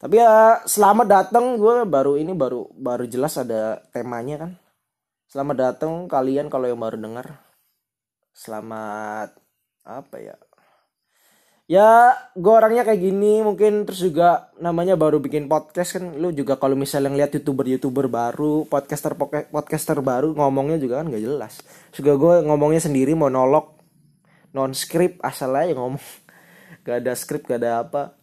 Tapi 0.00 0.16
ya 0.16 0.64
selamat 0.64 1.06
datang 1.10 1.60
gue 1.60 1.84
baru 1.84 2.16
ini 2.16 2.32
baru 2.32 2.72
baru 2.72 3.04
jelas 3.04 3.36
ada 3.36 3.84
temanya 3.92 4.48
kan. 4.48 4.52
Selamat 5.28 5.56
datang 5.60 6.08
kalian 6.08 6.48
kalau 6.48 6.66
yang 6.70 6.80
baru 6.80 6.96
dengar. 6.96 7.36
Selamat 8.32 9.36
apa 9.84 10.16
ya? 10.22 10.40
Ya, 11.70 12.18
gue 12.34 12.50
orangnya 12.50 12.82
kayak 12.82 12.98
gini 12.98 13.46
mungkin 13.46 13.86
terus 13.86 14.02
juga 14.02 14.50
namanya 14.58 14.98
baru 14.98 15.22
bikin 15.22 15.46
podcast 15.46 15.94
kan. 15.94 16.18
Lu 16.18 16.34
juga 16.34 16.58
kalau 16.58 16.74
misalnya 16.74 17.14
ngeliat 17.14 17.30
youtuber-youtuber 17.38 18.10
baru, 18.10 18.66
podcaster 18.66 19.14
podcaster 19.54 20.02
baru 20.02 20.34
ngomongnya 20.34 20.82
juga 20.82 20.98
kan 20.98 21.14
gak 21.14 21.22
jelas. 21.22 21.62
Juga 21.94 22.18
gue 22.18 22.34
ngomongnya 22.42 22.82
sendiri 22.82 23.14
monolog 23.14 23.78
non 24.50 24.74
script 24.74 25.22
asal 25.22 25.54
aja 25.54 25.70
ngomong. 25.78 26.02
Gak 26.84 27.06
ada 27.06 27.12
script, 27.14 27.44
gak 27.46 27.60
ada 27.62 27.86
apa 27.86 28.18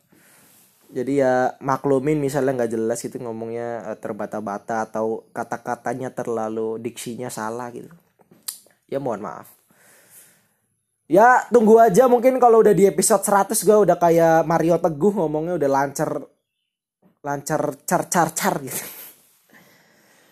jadi 0.88 1.13
ya 1.19 1.33
maklumin 1.60 2.15
misalnya 2.15 2.63
nggak 2.63 2.71
jelas 2.79 3.03
gitu 3.03 3.19
ngomongnya 3.19 3.91
eh, 3.91 3.97
terbata-bata 3.99 4.88
atau 4.88 5.27
kata-katanya 5.36 6.15
terlalu 6.15 6.79
diksinya 6.79 7.27
salah 7.27 7.67
gitu 7.75 7.91
ya 8.88 9.03
mohon 9.03 9.19
maaf 9.19 9.57
ya 11.08 11.48
tunggu 11.50 11.80
aja. 11.82 12.06
Mungkin 12.06 12.38
kalau 12.38 12.62
udah 12.62 12.76
di 12.76 12.86
episode 12.86 13.24
100 13.24 13.58
gue 13.58 13.78
udah 13.88 13.98
kayak 13.98 14.46
Mario 14.46 14.78
Teguh 14.78 15.13
ngomongnya 15.15 15.58
udah 15.58 15.70
lancar 15.72 16.10
lancar 17.24 17.62
car 17.84 18.04
car 18.08 18.30
car 18.32 18.56
gitu. 18.62 18.84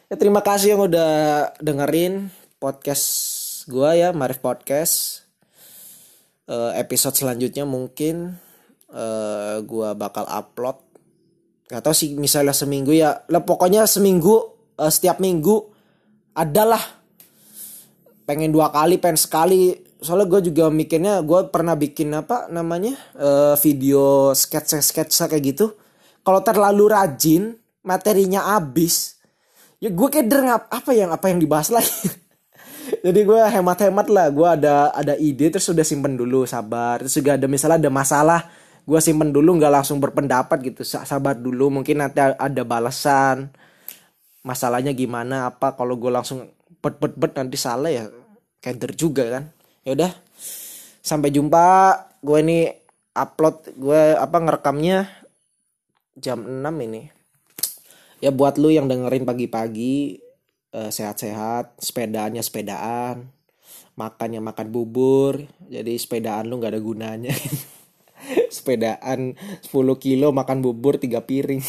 Ya 0.06 0.16
terima 0.22 0.46
kasih 0.46 0.78
yang 0.78 0.86
udah 0.86 1.12
dengerin 1.58 2.30
podcast 2.62 3.08
gue 3.66 3.90
ya 4.06 4.14
Marif 4.14 4.38
Podcast. 4.44 5.26
Uh, 6.46 6.78
episode 6.78 7.18
selanjutnya 7.18 7.66
mungkin 7.66 8.38
uh, 8.94 9.58
gua 9.66 9.98
bakal 9.98 10.30
upload. 10.30 10.78
Nggak 11.66 11.82
tahu 11.82 11.96
sih 11.98 12.14
misalnya 12.14 12.54
seminggu 12.54 12.94
ya. 12.94 13.26
Lah 13.34 13.42
pokoknya 13.42 13.90
seminggu 13.90 14.54
uh, 14.78 14.92
setiap 14.92 15.18
minggu 15.18 15.74
adalah 16.38 16.82
pengen 18.30 18.54
dua 18.54 18.70
kali 18.74 19.02
pengen 19.02 19.18
sekali 19.18 19.85
soalnya 20.06 20.30
gue 20.30 20.54
juga 20.54 20.70
mikirnya 20.70 21.26
gue 21.26 21.50
pernah 21.50 21.74
bikin 21.74 22.14
apa 22.14 22.46
namanya 22.54 22.94
uh, 23.18 23.58
video 23.58 24.32
sketsa 24.38 24.80
sketsa 24.80 25.26
kayak 25.26 25.58
gitu. 25.58 25.74
Kalau 26.22 26.42
terlalu 26.46 26.94
rajin 26.94 27.58
materinya 27.82 28.54
habis 28.54 29.18
ya 29.82 29.90
gue 29.90 30.10
keder 30.10 30.46
ngap 30.46 30.70
apa 30.70 30.92
yang 30.94 31.10
apa 31.10 31.34
yang 31.34 31.42
dibahas 31.42 31.74
lagi? 31.74 31.90
Jadi 33.06 33.20
gue 33.26 33.42
hemat-hemat 33.42 34.08
lah 34.14 34.30
gue 34.30 34.48
ada 34.48 34.94
ada 34.94 35.18
ide 35.18 35.50
terus 35.50 35.66
udah 35.74 35.82
simpen 35.82 36.14
dulu 36.14 36.46
sabar. 36.46 37.02
Terus 37.02 37.18
juga 37.18 37.42
ada 37.42 37.50
misalnya 37.50 37.82
ada 37.82 37.92
masalah 37.92 38.42
gue 38.86 39.00
simpen 39.02 39.34
dulu 39.34 39.58
nggak 39.58 39.74
langsung 39.82 39.98
berpendapat 39.98 40.62
gitu. 40.62 40.86
Sabar 40.86 41.34
dulu 41.34 41.82
mungkin 41.82 42.06
nanti 42.06 42.22
ada 42.22 42.62
balasan. 42.62 43.50
Masalahnya 44.46 44.94
gimana 44.94 45.50
apa 45.50 45.74
kalau 45.74 45.98
gue 45.98 46.14
langsung 46.14 46.46
bet 46.86 47.02
bet 47.02 47.18
bet 47.18 47.34
nanti 47.34 47.58
salah 47.58 47.90
ya 47.90 48.06
keder 48.62 48.94
juga 48.94 49.26
kan 49.30 49.55
ya 49.86 49.94
udah 49.94 50.12
sampai 51.06 51.30
jumpa. 51.30 51.68
Gue 52.26 52.42
ini 52.42 52.60
upload 53.14 53.78
gue 53.78 54.18
apa 54.18 54.38
ngerekamnya 54.42 55.08
jam 56.18 56.42
6 56.42 56.66
ini. 56.90 57.14
Ya 58.20 58.34
buat 58.34 58.58
lu 58.58 58.74
yang 58.74 58.90
dengerin 58.90 59.24
pagi-pagi 59.24 60.18
uh, 60.74 60.90
sehat-sehat 60.90 61.78
sepedanya 61.78 62.42
sepedaan 62.42 63.30
makannya 63.96 64.44
makan 64.44 64.68
bubur 64.76 65.48
jadi 65.72 65.96
sepedaan 65.96 66.50
lu 66.50 66.58
nggak 66.60 66.74
ada 66.74 66.82
gunanya. 66.82 67.36
Sepedaan 68.50 69.38
10 69.38 69.70
kilo 70.02 70.34
makan 70.34 70.66
bubur 70.66 70.98
tiga 70.98 71.22
piring. 71.22 71.62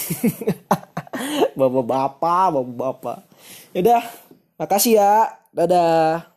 Bapak-bapak 1.58 2.46
bapak-bapak. 2.54 3.18
Yaudah 3.76 4.02
makasih 4.56 4.96
ya. 4.96 5.36
Dadah 5.52 6.35